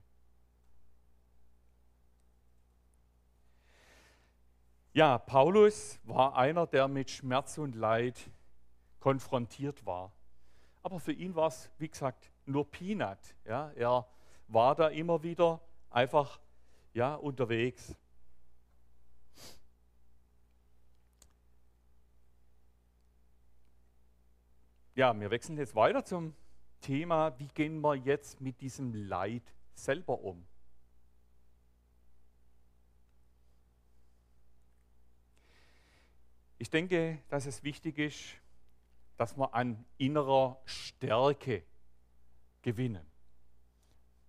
Ja, 4.93 5.17
Paulus 5.17 5.99
war 6.03 6.37
einer, 6.37 6.67
der 6.67 6.87
mit 6.87 7.11
Schmerz 7.11 7.57
und 7.57 7.75
Leid 7.77 8.31
konfrontiert 9.01 9.87
war. 9.87 10.13
Aber 10.83 11.01
für 11.01 11.13
ihn 11.13 11.35
war 11.35 11.49
es, 11.49 11.71
wie 11.79 11.89
gesagt, 11.89 12.31
nur 12.47 12.71
Peanut. 12.71 13.19
Ja? 13.45 13.71
Er 13.75 14.07
war 14.49 14.75
da 14.75 14.89
immer 14.89 15.23
wieder 15.23 15.61
einfach 15.91 16.39
ja, 16.93 17.15
unterwegs. 17.15 17.95
ja, 24.95 25.19
wir 25.19 25.31
wechseln 25.31 25.59
jetzt 25.59 25.75
weiter 25.75 26.05
zum 26.05 26.35
Thema, 26.81 27.39
wie 27.39 27.49
gehen 27.49 27.81
wir 27.81 27.95
jetzt 27.95 28.41
mit 28.41 28.61
diesem 28.61 28.95
Leid 28.95 29.43
selber 29.75 30.21
um? 30.21 30.47
Ich 36.59 36.71
denke, 36.71 37.19
dass 37.29 37.47
es 37.47 37.63
wichtig 37.63 37.99
ist, 37.99 38.37
dass 39.17 39.37
wir 39.37 39.53
an 39.55 39.85
innerer 39.99 40.61
Stärke 40.65 41.63
gewinnen. 42.65 43.07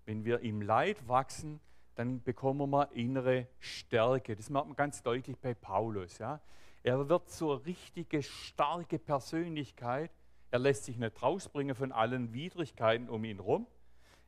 Wenn 0.05 0.23
wir 0.23 0.41
im 0.41 0.61
Leid 0.61 1.07
wachsen, 1.07 1.59
dann 1.95 2.21
bekommen 2.21 2.69
wir 2.69 2.91
innere 2.91 3.47
Stärke. 3.59 4.35
Das 4.35 4.49
merkt 4.49 4.67
man 4.67 4.75
ganz 4.75 5.01
deutlich 5.01 5.37
bei 5.39 5.53
Paulus. 5.55 6.19
Ja? 6.19 6.41
Er 6.83 7.09
wird 7.09 7.29
zur 7.29 7.65
richtige, 7.65 8.21
starke 8.21 8.99
Persönlichkeit. 8.99 10.11
Er 10.51 10.59
lässt 10.59 10.83
sich 10.83 10.97
nicht 10.97 11.23
rausbringen 11.23 11.73
von 11.73 11.91
allen 11.91 12.33
Widrigkeiten 12.33 13.09
um 13.09 13.23
ihn 13.23 13.37
herum. 13.37 13.65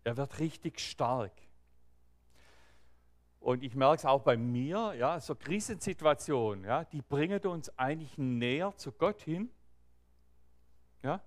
Er 0.04 0.18
wird 0.18 0.40
richtig 0.40 0.80
stark. 0.80 1.34
Und 3.40 3.64
ich 3.64 3.76
merke 3.76 3.98
es 3.98 4.06
auch 4.06 4.24
bei 4.24 4.36
mir, 4.36 4.94
ja, 4.98 5.20
so 5.20 5.36
Krisensituationen, 5.36 6.66
ja, 6.66 6.84
die 6.86 7.02
bringen 7.02 7.40
uns 7.46 7.70
eigentlich 7.78 8.18
näher 8.18 8.74
zu 8.78 8.92
Gott 8.92 9.22
hin. 9.22 9.50
Ja, 11.04 11.22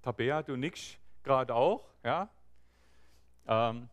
Tabea, 0.00 0.42
du 0.42 0.56
nix 0.56 0.99
gerade 1.22 1.54
auch, 1.54 1.88
ja. 2.02 2.30
Ähm, 3.46 3.88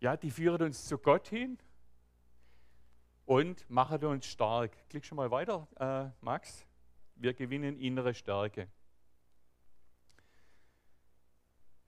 ja, 0.00 0.16
die 0.16 0.30
führen 0.30 0.62
uns 0.62 0.86
zu 0.86 0.98
Gott 0.98 1.28
hin 1.28 1.58
und 3.26 3.68
machen 3.70 4.04
uns 4.04 4.26
stark. 4.26 4.72
Klick 4.88 5.04
schon 5.04 5.16
mal 5.16 5.30
weiter, 5.30 5.66
äh, 5.78 6.24
Max. 6.24 6.66
Wir 7.16 7.32
gewinnen 7.32 7.78
innere 7.78 8.12
Stärke. 8.12 8.68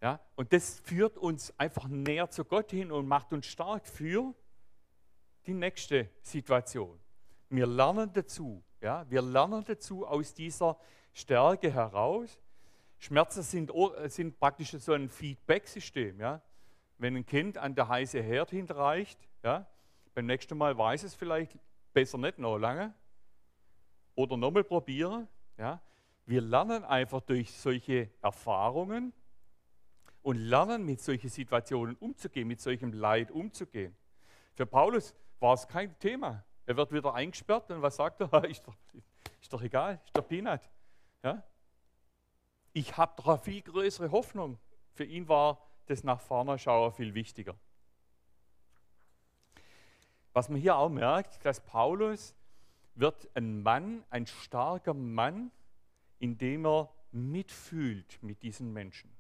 Ja, 0.01 0.21
und 0.35 0.53
das 0.53 0.81
führt 0.81 1.19
uns 1.19 1.53
einfach 1.59 1.89
näher 1.89 2.31
zu 2.31 2.45
Gott 2.45 2.71
hin 2.71 2.93
und 2.93 3.07
macht 3.07 3.33
uns 3.33 3.47
stark 3.47 3.87
für 3.87 4.35
die 5.47 5.55
nächste 5.55 6.11
Situation. 6.21 7.01
Wir 7.49 7.67
lernen 7.67 8.13
dazu, 8.13 8.63
ja, 8.81 9.09
wir 9.11 9.23
lernen 9.23 9.65
dazu 9.65 10.07
aus 10.07 10.35
dieser 10.35 10.79
Stärke 11.13 11.73
heraus. 11.73 12.39
Schmerzen 12.99 13.43
sind, 13.43 13.73
sind 14.07 14.39
praktisch 14.39 14.71
so 14.71 14.93
ein 14.93 15.09
Feedback-System. 15.09 16.21
Ja. 16.21 16.43
Wenn 16.99 17.17
ein 17.17 17.27
Kind 17.27 17.59
an 17.59 17.75
der 17.75 17.89
heiße 17.89 18.23
Herd 18.23 18.51
hinreicht, 18.51 19.19
ja, 19.43 19.67
beim 20.15 20.27
nächsten 20.27 20.57
Mal 20.57 20.77
weiß 20.77 21.03
es 21.03 21.15
vielleicht 21.15 21.59
besser 21.93 22.19
nicht 22.19 22.39
noch 22.39 22.59
lange 22.59 22.95
oder 24.15 24.37
nochmal 24.37 24.65
probieren. 24.65 25.29
Ja. 25.59 25.81
Wir 26.25 26.41
lernen 26.41 26.85
einfach 26.85 27.21
durch 27.21 27.53
solche 27.53 28.11
Erfahrungen 28.21 29.13
und 30.23 30.39
lernen 30.39 30.85
mit 30.85 31.01
solchen 31.01 31.29
Situationen 31.29 31.95
umzugehen, 31.97 32.49
mit 32.49 32.61
solchem 32.61 32.93
Leid 32.93 33.31
umzugehen. 33.31 33.95
Für 34.55 34.67
Paulus 34.67 35.15
war 35.39 35.55
es 35.55 35.69
kein 35.69 35.97
Thema. 35.99 36.45
Er 36.65 36.77
wird 36.77 36.93
wieder 36.93 37.15
eingesperrt 37.15 37.71
und 37.71 37.81
was 37.81 37.97
sagt 37.97 38.21
er? 38.21 38.45
Ist 38.51 38.67
doch, 38.67 38.75
ist 39.41 39.53
doch 39.53 39.63
egal, 39.63 40.01
ist 40.05 40.17
doch 40.17 40.27
Peanut. 40.27 40.63
Ja? 41.23 41.45
Ich 42.77 42.95
habe 42.99 43.15
doch 43.17 43.29
eine 43.29 43.39
viel 43.39 43.63
größere 43.63 44.11
Hoffnung. 44.11 44.59
Für 44.93 45.05
ihn 45.05 45.29
war 45.29 45.67
das 45.87 46.05
nach 46.05 46.21
vorne 46.21 46.59
schauen 46.59 46.93
viel 46.93 47.15
wichtiger. 47.15 47.57
Was 50.35 50.51
man 50.51 50.61
hier 50.61 50.77
auch 50.77 50.91
merkt, 50.91 51.43
dass 51.47 51.59
Paulus 51.59 52.35
wird 52.95 53.31
ein 53.35 53.63
Mann, 53.63 54.05
ein 54.11 54.27
starker 54.27 54.93
Mann, 54.93 55.51
indem 56.19 56.67
er 56.67 56.93
mitfühlt 57.13 58.23
mit 58.23 58.43
diesen 58.43 58.75
Menschen. 58.75 59.11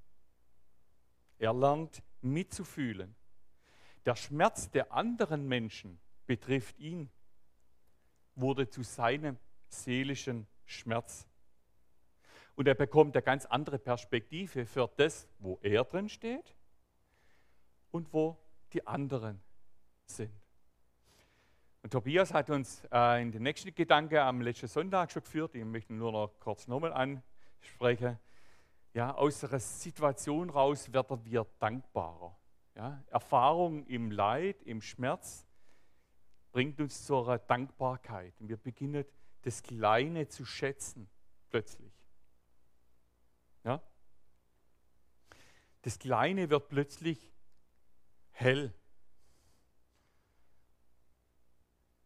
Er 1.38 1.54
lernt 1.54 2.02
mitzufühlen. 2.20 3.14
Der 4.04 4.16
Schmerz 4.16 4.70
der 4.70 4.92
anderen 4.92 5.48
Menschen 5.48 5.98
betrifft 6.26 6.78
ihn, 6.78 7.08
wurde 8.34 8.68
zu 8.68 8.82
seinem 8.82 9.38
seelischen 9.70 10.46
Schmerz. 10.66 11.26
Und 12.56 12.66
er 12.66 12.74
bekommt 12.74 13.14
eine 13.14 13.22
ganz 13.22 13.44
andere 13.46 13.78
Perspektive 13.78 14.66
für 14.66 14.90
das, 14.96 15.28
wo 15.38 15.58
er 15.62 15.84
drin 15.84 16.08
steht 16.08 16.56
und 17.90 18.12
wo 18.12 18.36
die 18.72 18.86
anderen 18.86 19.40
sind. 20.06 20.32
Und 21.82 21.92
Tobias 21.92 22.34
hat 22.34 22.50
uns 22.50 22.82
äh, 22.90 23.22
in 23.22 23.30
den 23.30 23.42
nächsten 23.42 23.72
Gedanken 23.74 24.16
am 24.18 24.40
letzten 24.40 24.66
Sonntag 24.66 25.12
schon 25.12 25.22
geführt, 25.22 25.54
ich 25.54 25.64
möchte 25.64 25.94
nur 25.94 26.10
noch 26.10 26.32
kurz 26.40 26.66
nochmal 26.66 26.92
ansprechen. 26.92 28.18
Ja, 28.92 29.14
aus 29.14 29.40
der 29.40 29.60
Situation 29.60 30.50
raus 30.50 30.92
werden 30.92 31.24
wir 31.24 31.46
dankbarer. 31.58 32.36
Ja, 32.74 33.04
Erfahrung 33.08 33.86
im 33.86 34.10
Leid, 34.10 34.62
im 34.62 34.80
Schmerz 34.80 35.46
bringt 36.50 36.80
uns 36.80 37.04
zu 37.04 37.22
einer 37.22 37.38
Dankbarkeit. 37.38 38.34
Und 38.40 38.48
wir 38.48 38.56
beginnen 38.56 39.04
das 39.42 39.62
Kleine 39.62 40.26
zu 40.26 40.44
schätzen, 40.44 41.08
plötzlich. 41.50 41.85
Ja? 43.66 43.82
Das 45.82 45.98
Kleine 45.98 46.48
wird 46.48 46.68
plötzlich 46.68 47.32
hell. 48.30 48.72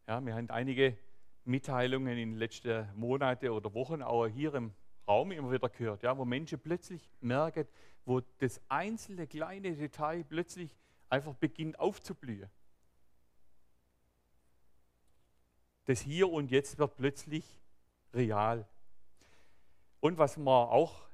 Ja, 0.06 0.24
wir 0.24 0.34
haben 0.34 0.50
einige 0.50 0.96
Mitteilungen 1.44 2.16
in 2.16 2.30
den 2.30 2.38
letzten 2.38 2.88
Monaten 2.96 3.50
oder 3.50 3.72
Wochen 3.74 4.02
auch 4.02 4.26
hier 4.26 4.54
im 4.54 4.74
Raum 5.06 5.32
immer 5.32 5.52
wieder 5.52 5.68
gehört, 5.68 6.02
ja, 6.02 6.16
wo 6.16 6.24
Menschen 6.24 6.58
plötzlich 6.58 7.11
merken, 7.20 7.68
wo 8.04 8.20
das 8.38 8.61
einzelne 8.68 9.26
kleine 9.26 9.76
Detail 9.76 10.24
plötzlich 10.24 10.76
einfach 11.08 11.34
beginnt 11.34 11.78
aufzublühen. 11.78 12.50
das 15.84 16.00
Hier 16.00 16.30
und 16.30 16.50
Jetzt 16.50 16.78
wird 16.78 16.96
plötzlich 16.96 17.44
real. 18.14 18.68
Und 19.98 20.18
was 20.18 20.36
mir 20.36 20.50
auch 20.50 21.09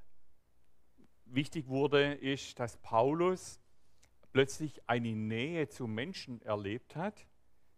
wichtig 1.27 1.69
wurde, 1.69 2.15
ist, 2.15 2.59
dass 2.59 2.77
Paulus 2.79 3.61
plötzlich 4.33 4.89
eine 4.89 5.15
Nähe 5.15 5.69
zu 5.69 5.87
Menschen 5.87 6.43
erlebt 6.43 6.97
hat, 6.97 7.27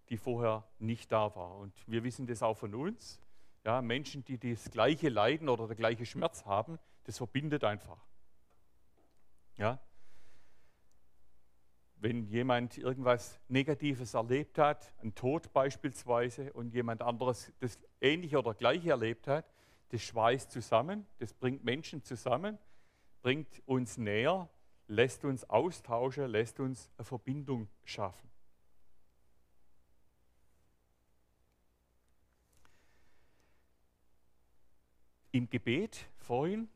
die 0.09 0.17
vorher 0.17 0.69
nicht 0.79 1.13
da 1.13 1.35
war. 1.35 1.57
Und 1.57 1.73
wir 1.87 2.05
wissen 2.05 2.27
das 2.27 2.43
auch 2.43 2.57
von 2.57 2.75
uns. 2.75 3.21
Ja, 3.65 3.83
Menschen, 3.83 4.25
die 4.25 4.39
das 4.39 4.71
gleiche 4.71 5.09
Leiden 5.09 5.49
oder 5.49 5.67
der 5.67 5.77
gleiche 5.77 6.07
Schmerz 6.07 6.45
haben, 6.47 6.79
das 7.05 7.19
verbindet 7.19 7.65
einfach. 7.65 8.07
Ja, 9.57 9.81
wenn 12.01 12.27
jemand 12.27 12.79
irgendwas 12.79 13.41
Negatives 13.49 14.15
erlebt 14.15 14.59
hat, 14.59 14.93
ein 15.03 15.15
Tod 15.15 15.53
beispielsweise, 15.53 16.53
und 16.53 16.75
jemand 16.75 17.03
anderes 17.03 17.53
das 17.59 17.79
Ähnliche 18.01 18.39
oder 18.39 18.55
Gleiche 18.55 18.91
erlebt 18.91 19.27
hat, 19.27 19.53
das 19.91 20.03
schweißt 20.03 20.51
zusammen, 20.51 21.07
das 21.19 21.35
bringt 21.35 21.65
Menschen 21.65 22.03
zusammen, 22.05 22.59
bringt 23.23 23.63
uns 23.67 23.99
näher, 23.99 24.49
lässt 24.87 25.25
uns 25.25 25.45
austauschen, 25.49 26.31
lässt 26.31 26.61
uns 26.61 26.91
eine 26.97 27.05
Verbindung 27.05 27.69
schaffen. 27.85 28.29
Im 35.31 35.49
Gebet 35.51 36.09
vorhin, 36.17 36.69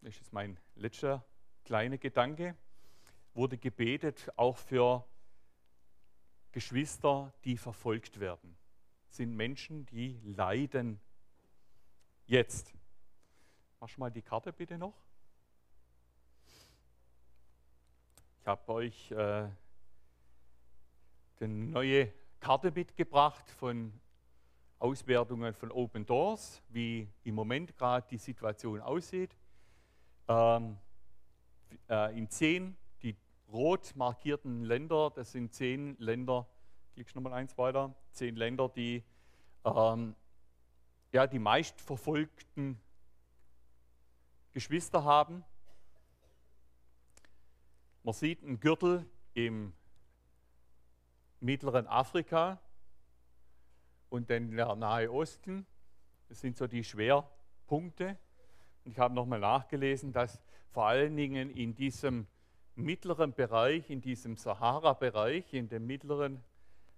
das 0.00 0.18
ist 0.20 0.32
mein 0.32 0.58
letzter 0.74 1.24
kleiner 1.64 1.98
Gedanke, 1.98 2.56
wurde 3.34 3.58
gebetet 3.58 4.32
auch 4.36 4.56
für 4.56 5.04
Geschwister, 6.52 7.32
die 7.44 7.56
verfolgt 7.56 8.18
werden. 8.18 8.56
Das 9.06 9.18
sind 9.18 9.34
Menschen, 9.34 9.86
die 9.86 10.20
leiden 10.24 11.00
jetzt. 12.26 12.74
Mach 13.80 13.96
mal 13.98 14.10
die 14.10 14.22
Karte 14.22 14.52
bitte 14.52 14.78
noch. 14.78 14.94
Ich 18.42 18.48
habe 18.48 18.72
euch 18.72 19.10
äh, 19.12 19.14
eine 21.38 21.54
neue 21.54 22.12
Karte 22.40 22.72
mitgebracht 22.72 23.48
von 23.48 23.92
Auswertungen 24.80 25.54
von 25.54 25.70
Open 25.70 26.04
Doors, 26.04 26.60
wie 26.68 27.08
im 27.22 27.36
Moment 27.36 27.76
gerade 27.76 28.04
die 28.10 28.18
Situation 28.18 28.80
aussieht. 28.80 29.36
Ähm, 30.26 30.76
äh, 31.88 32.18
in 32.18 32.28
zehn 32.30 32.76
rot 33.52 33.94
markierten 33.94 34.64
Länder, 34.64 35.12
das 35.14 35.30
sind 35.30 35.54
zehn 35.54 35.96
Länder, 36.00 36.48
klickst 36.94 37.14
nochmal 37.14 37.34
eins 37.34 37.56
weiter, 37.56 37.94
zehn 38.10 38.34
Länder, 38.34 38.68
die 38.68 39.04
ähm, 39.64 40.16
ja, 41.12 41.28
die 41.28 41.38
meistverfolgten 41.38 42.80
Geschwister 44.50 45.04
haben. 45.04 45.44
Man 48.04 48.14
sieht 48.14 48.42
einen 48.42 48.58
Gürtel 48.58 49.06
im 49.34 49.72
mittleren 51.38 51.86
Afrika 51.86 52.60
und 54.08 54.28
der 54.28 54.40
Nahe 54.40 55.08
Osten. 55.08 55.66
Das 56.28 56.40
sind 56.40 56.56
so 56.56 56.66
die 56.66 56.82
Schwerpunkte. 56.82 58.18
ich 58.84 58.98
habe 58.98 59.14
nochmal 59.14 59.38
nachgelesen, 59.38 60.12
dass 60.12 60.40
vor 60.72 60.86
allen 60.86 61.14
Dingen 61.16 61.48
in 61.50 61.76
diesem 61.76 62.26
mittleren 62.74 63.34
Bereich, 63.34 63.88
in 63.88 64.00
diesem 64.00 64.36
Sahara-Bereich, 64.36 65.54
in 65.54 65.68
dem 65.68 65.86
mittleren 65.86 66.42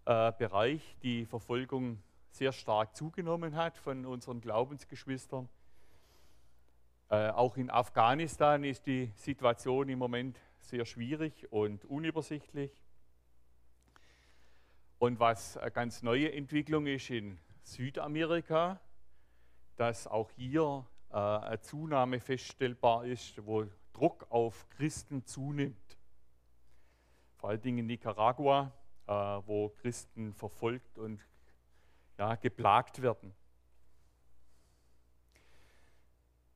äh, 0.06 0.32
Bereich 0.32 0.96
die 1.02 1.26
Verfolgung 1.26 2.02
sehr 2.30 2.52
stark 2.52 2.96
zugenommen 2.96 3.56
hat 3.56 3.76
von 3.76 4.06
unseren 4.06 4.40
Glaubensgeschwistern. 4.40 5.50
Äh, 7.10 7.28
auch 7.28 7.58
in 7.58 7.70
Afghanistan 7.70 8.64
ist 8.64 8.86
die 8.86 9.12
Situation 9.16 9.90
im 9.90 9.98
Moment 9.98 10.40
sehr 10.68 10.84
schwierig 10.84 11.46
und 11.50 11.84
unübersichtlich. 11.84 12.72
Und 14.98 15.20
was 15.20 15.56
eine 15.56 15.70
ganz 15.70 16.02
neue 16.02 16.32
Entwicklung 16.32 16.86
ist 16.86 17.10
in 17.10 17.38
Südamerika, 17.62 18.80
dass 19.76 20.06
auch 20.06 20.30
hier 20.30 20.86
äh, 21.10 21.16
eine 21.16 21.60
Zunahme 21.60 22.20
feststellbar 22.20 23.04
ist, 23.04 23.44
wo 23.44 23.66
Druck 23.92 24.26
auf 24.30 24.68
Christen 24.70 25.24
zunimmt. 25.26 25.98
Vor 27.36 27.50
allen 27.50 27.60
Dingen 27.60 27.78
in 27.78 27.86
Nicaragua, 27.86 28.72
äh, 29.06 29.12
wo 29.12 29.68
Christen 29.68 30.32
verfolgt 30.32 30.98
und 30.98 31.20
ja, 32.18 32.36
geplagt 32.36 33.02
werden. 33.02 33.34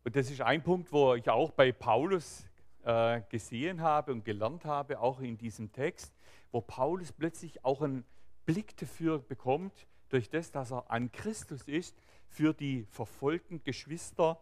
Und 0.05 0.17
das 0.17 0.31
ist 0.31 0.41
ein 0.41 0.63
Punkt, 0.63 0.91
wo 0.91 1.15
ich 1.15 1.29
auch 1.29 1.51
bei 1.51 1.71
Paulus 1.71 2.48
äh, 2.89 3.21
gesehen 3.29 3.83
habe 3.83 4.13
und 4.13 4.25
gelernt 4.25 4.65
habe, 4.65 4.99
auch 4.99 5.21
in 5.21 5.37
diesem 5.37 5.71
Text, 5.73 6.11
wo 6.51 6.63
Paulus 6.63 7.13
plötzlich 7.13 7.63
auch 7.63 7.83
einen 7.83 8.03
Blick 8.47 8.79
dafür 8.79 9.19
bekommt, 9.19 9.87
durch 10.09 10.31
das, 10.31 10.51
dass 10.53 10.73
er 10.73 10.91
an 10.91 11.13
Christus 11.13 11.69
ist, 11.69 11.95
für 12.31 12.55
die 12.55 12.87
verfolgten 12.91 13.63
Geschwister, 13.63 14.41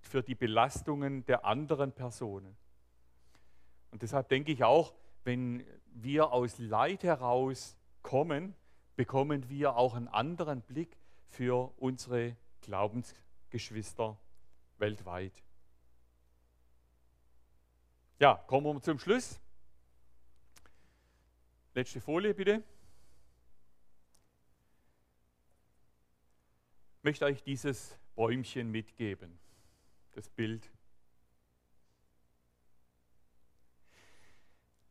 für 0.00 0.22
die 0.22 0.34
Belastungen 0.34 1.26
der 1.26 1.44
anderen 1.44 1.92
Personen. 1.92 2.56
Und 3.90 4.00
deshalb 4.00 4.30
denke 4.30 4.52
ich 4.52 4.64
auch, 4.64 4.94
wenn 5.24 5.62
wir 5.92 6.32
aus 6.32 6.58
Leid 6.58 7.02
heraus 7.02 7.76
kommen, 8.00 8.54
bekommen 8.96 9.50
wir 9.50 9.76
auch 9.76 9.94
einen 9.94 10.08
anderen 10.08 10.62
Blick 10.62 10.96
für 11.28 11.74
unsere 11.76 12.36
Glaubensgeschwister 12.62 14.16
weltweit. 14.78 15.42
Ja, 18.18 18.34
kommen 18.46 18.74
wir 18.74 18.80
zum 18.80 18.98
Schluss. 18.98 19.38
Letzte 21.74 22.00
Folie 22.00 22.32
bitte. 22.32 22.64
Ich 26.96 27.04
möchte 27.04 27.26
euch 27.26 27.42
dieses 27.42 27.98
Bäumchen 28.14 28.70
mitgeben, 28.70 29.38
das 30.12 30.30
Bild. 30.30 30.72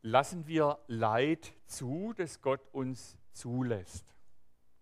Lassen 0.02 0.46
wir 0.46 0.78
Leid 0.86 1.52
zu, 1.66 2.12
das 2.16 2.40
Gott 2.40 2.60
uns 2.72 3.18
zulässt. 3.32 4.14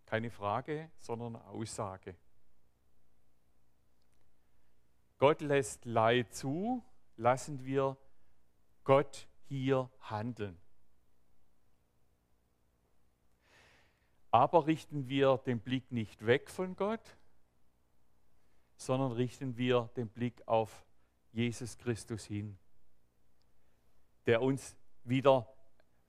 Keine 0.05 0.31
Frage, 0.31 0.91
sondern 1.01 1.37
Aussage. 1.37 2.15
Gott 5.17 5.41
lässt 5.41 5.87
Leid 5.87 6.35
zu, 6.35 6.85
lassen 7.17 7.65
wir 7.65 7.97
Gott 8.85 9.27
hier 9.49 9.91
handeln. 10.01 10.59
Aber 14.31 14.67
richten 14.67 15.09
wir 15.09 15.39
den 15.47 15.61
Blick 15.61 15.91
nicht 15.93 16.27
weg 16.27 16.51
von 16.51 16.77
Gott, 16.77 17.17
sondern 18.77 19.13
richten 19.13 19.57
wir 19.57 19.91
den 19.97 20.09
Blick 20.09 20.47
auf 20.47 20.85
Jesus 21.33 21.79
Christus 21.79 22.25
hin, 22.25 22.59
der 24.27 24.43
uns 24.43 24.77
wieder 25.05 25.49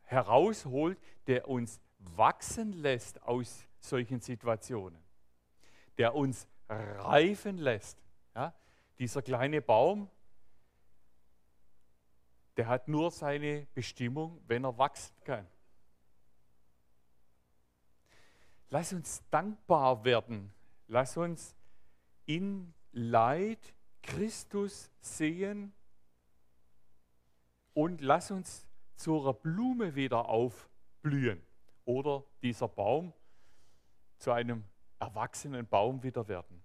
herausholt, 0.02 1.00
der 1.28 1.48
uns 1.48 1.80
wachsen 2.00 2.74
lässt 2.74 3.22
aus 3.24 3.68
solchen 3.80 4.20
Situationen, 4.22 5.00
der 5.98 6.16
uns 6.16 6.48
reifen 6.68 7.58
lässt. 7.58 8.04
Ja? 8.36 8.54
Dieser 8.98 9.22
kleine 9.22 9.62
Baum, 9.62 10.10
der 12.58 12.68
hat 12.68 12.88
nur 12.88 13.12
seine 13.12 13.68
Bestimmung, 13.74 14.42
wenn 14.48 14.64
er 14.64 14.78
wachsen 14.78 15.16
kann. 15.24 15.48
Lass 18.70 18.94
uns 18.94 19.24
dankbar 19.30 20.04
werden. 20.04 20.54
Lass 20.88 21.18
uns 21.18 21.56
in 22.26 22.74
Leid 22.92 23.74
Christus 24.02 24.92
sehen 25.02 25.74
und 27.74 28.02
lass 28.02 28.32
uns 28.32 28.68
zur 28.96 29.34
Blume 29.34 29.96
wieder 29.96 30.30
aufblühen 30.30 31.42
oder 31.84 32.24
dieser 32.42 32.68
Baum 32.68 33.14
zu 34.18 34.32
einem 34.32 34.64
erwachsenen 35.00 35.68
Baum 35.68 36.02
wieder 36.04 36.28
werden. 36.28 36.64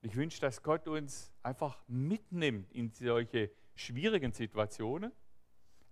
Ich 0.00 0.14
wünsche, 0.16 0.40
dass 0.40 0.62
Gott 0.62 0.86
uns 0.88 1.32
einfach 1.42 1.82
mitnimmt 1.88 2.72
in 2.72 2.90
solche 2.90 3.50
schwierigen 3.78 4.32
Situationen. 4.32 5.12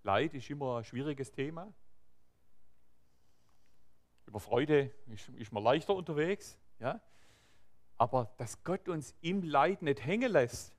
Leid 0.02 0.34
ist 0.34 0.50
immer 0.50 0.78
ein 0.78 0.84
schwieriges 0.84 1.30
Thema. 1.32 1.72
Über 4.26 4.40
Freude 4.40 4.92
ist, 5.06 5.28
ist 5.30 5.52
man 5.52 5.62
leichter 5.62 5.94
unterwegs. 5.94 6.58
Ja? 6.80 7.00
Aber 7.96 8.32
dass 8.36 8.62
Gott 8.64 8.88
uns 8.88 9.14
im 9.20 9.42
Leid 9.42 9.82
nicht 9.82 10.04
hängen 10.04 10.30
lässt. 10.32 10.74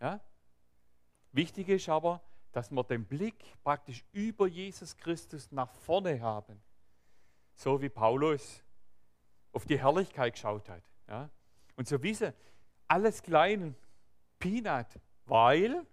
Ja? 0.00 0.20
Wichtig 1.32 1.68
ist 1.68 1.88
aber, 1.88 2.22
dass 2.52 2.70
wir 2.70 2.84
den 2.84 3.04
Blick 3.04 3.44
praktisch 3.62 4.04
über 4.12 4.46
Jesus 4.46 4.96
Christus 4.96 5.52
nach 5.52 5.70
vorne 5.70 6.20
haben. 6.20 6.62
So 7.54 7.82
wie 7.82 7.88
Paulus 7.88 8.62
auf 9.52 9.66
die 9.66 9.78
Herrlichkeit 9.78 10.34
geschaut 10.34 10.68
hat. 10.68 10.82
Ja? 11.08 11.30
Und 11.76 11.88
so 11.88 12.02
wissen, 12.02 12.32
alles 12.88 13.22
klein, 13.22 13.74
Peanut, 14.38 14.86
weil 15.26 15.84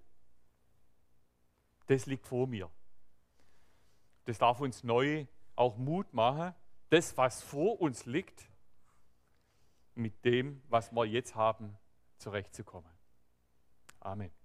das 1.87 2.05
liegt 2.05 2.25
vor 2.25 2.47
mir. 2.47 2.69
Das 4.25 4.37
darf 4.37 4.59
uns 4.59 4.83
neu 4.83 5.25
auch 5.55 5.77
Mut 5.77 6.13
machen, 6.13 6.53
das, 6.89 7.17
was 7.17 7.41
vor 7.41 7.81
uns 7.81 8.05
liegt, 8.05 8.49
mit 9.95 10.25
dem, 10.25 10.61
was 10.69 10.91
wir 10.91 11.05
jetzt 11.05 11.35
haben, 11.35 11.77
zurechtzukommen. 12.17 12.91
Amen. 13.99 14.33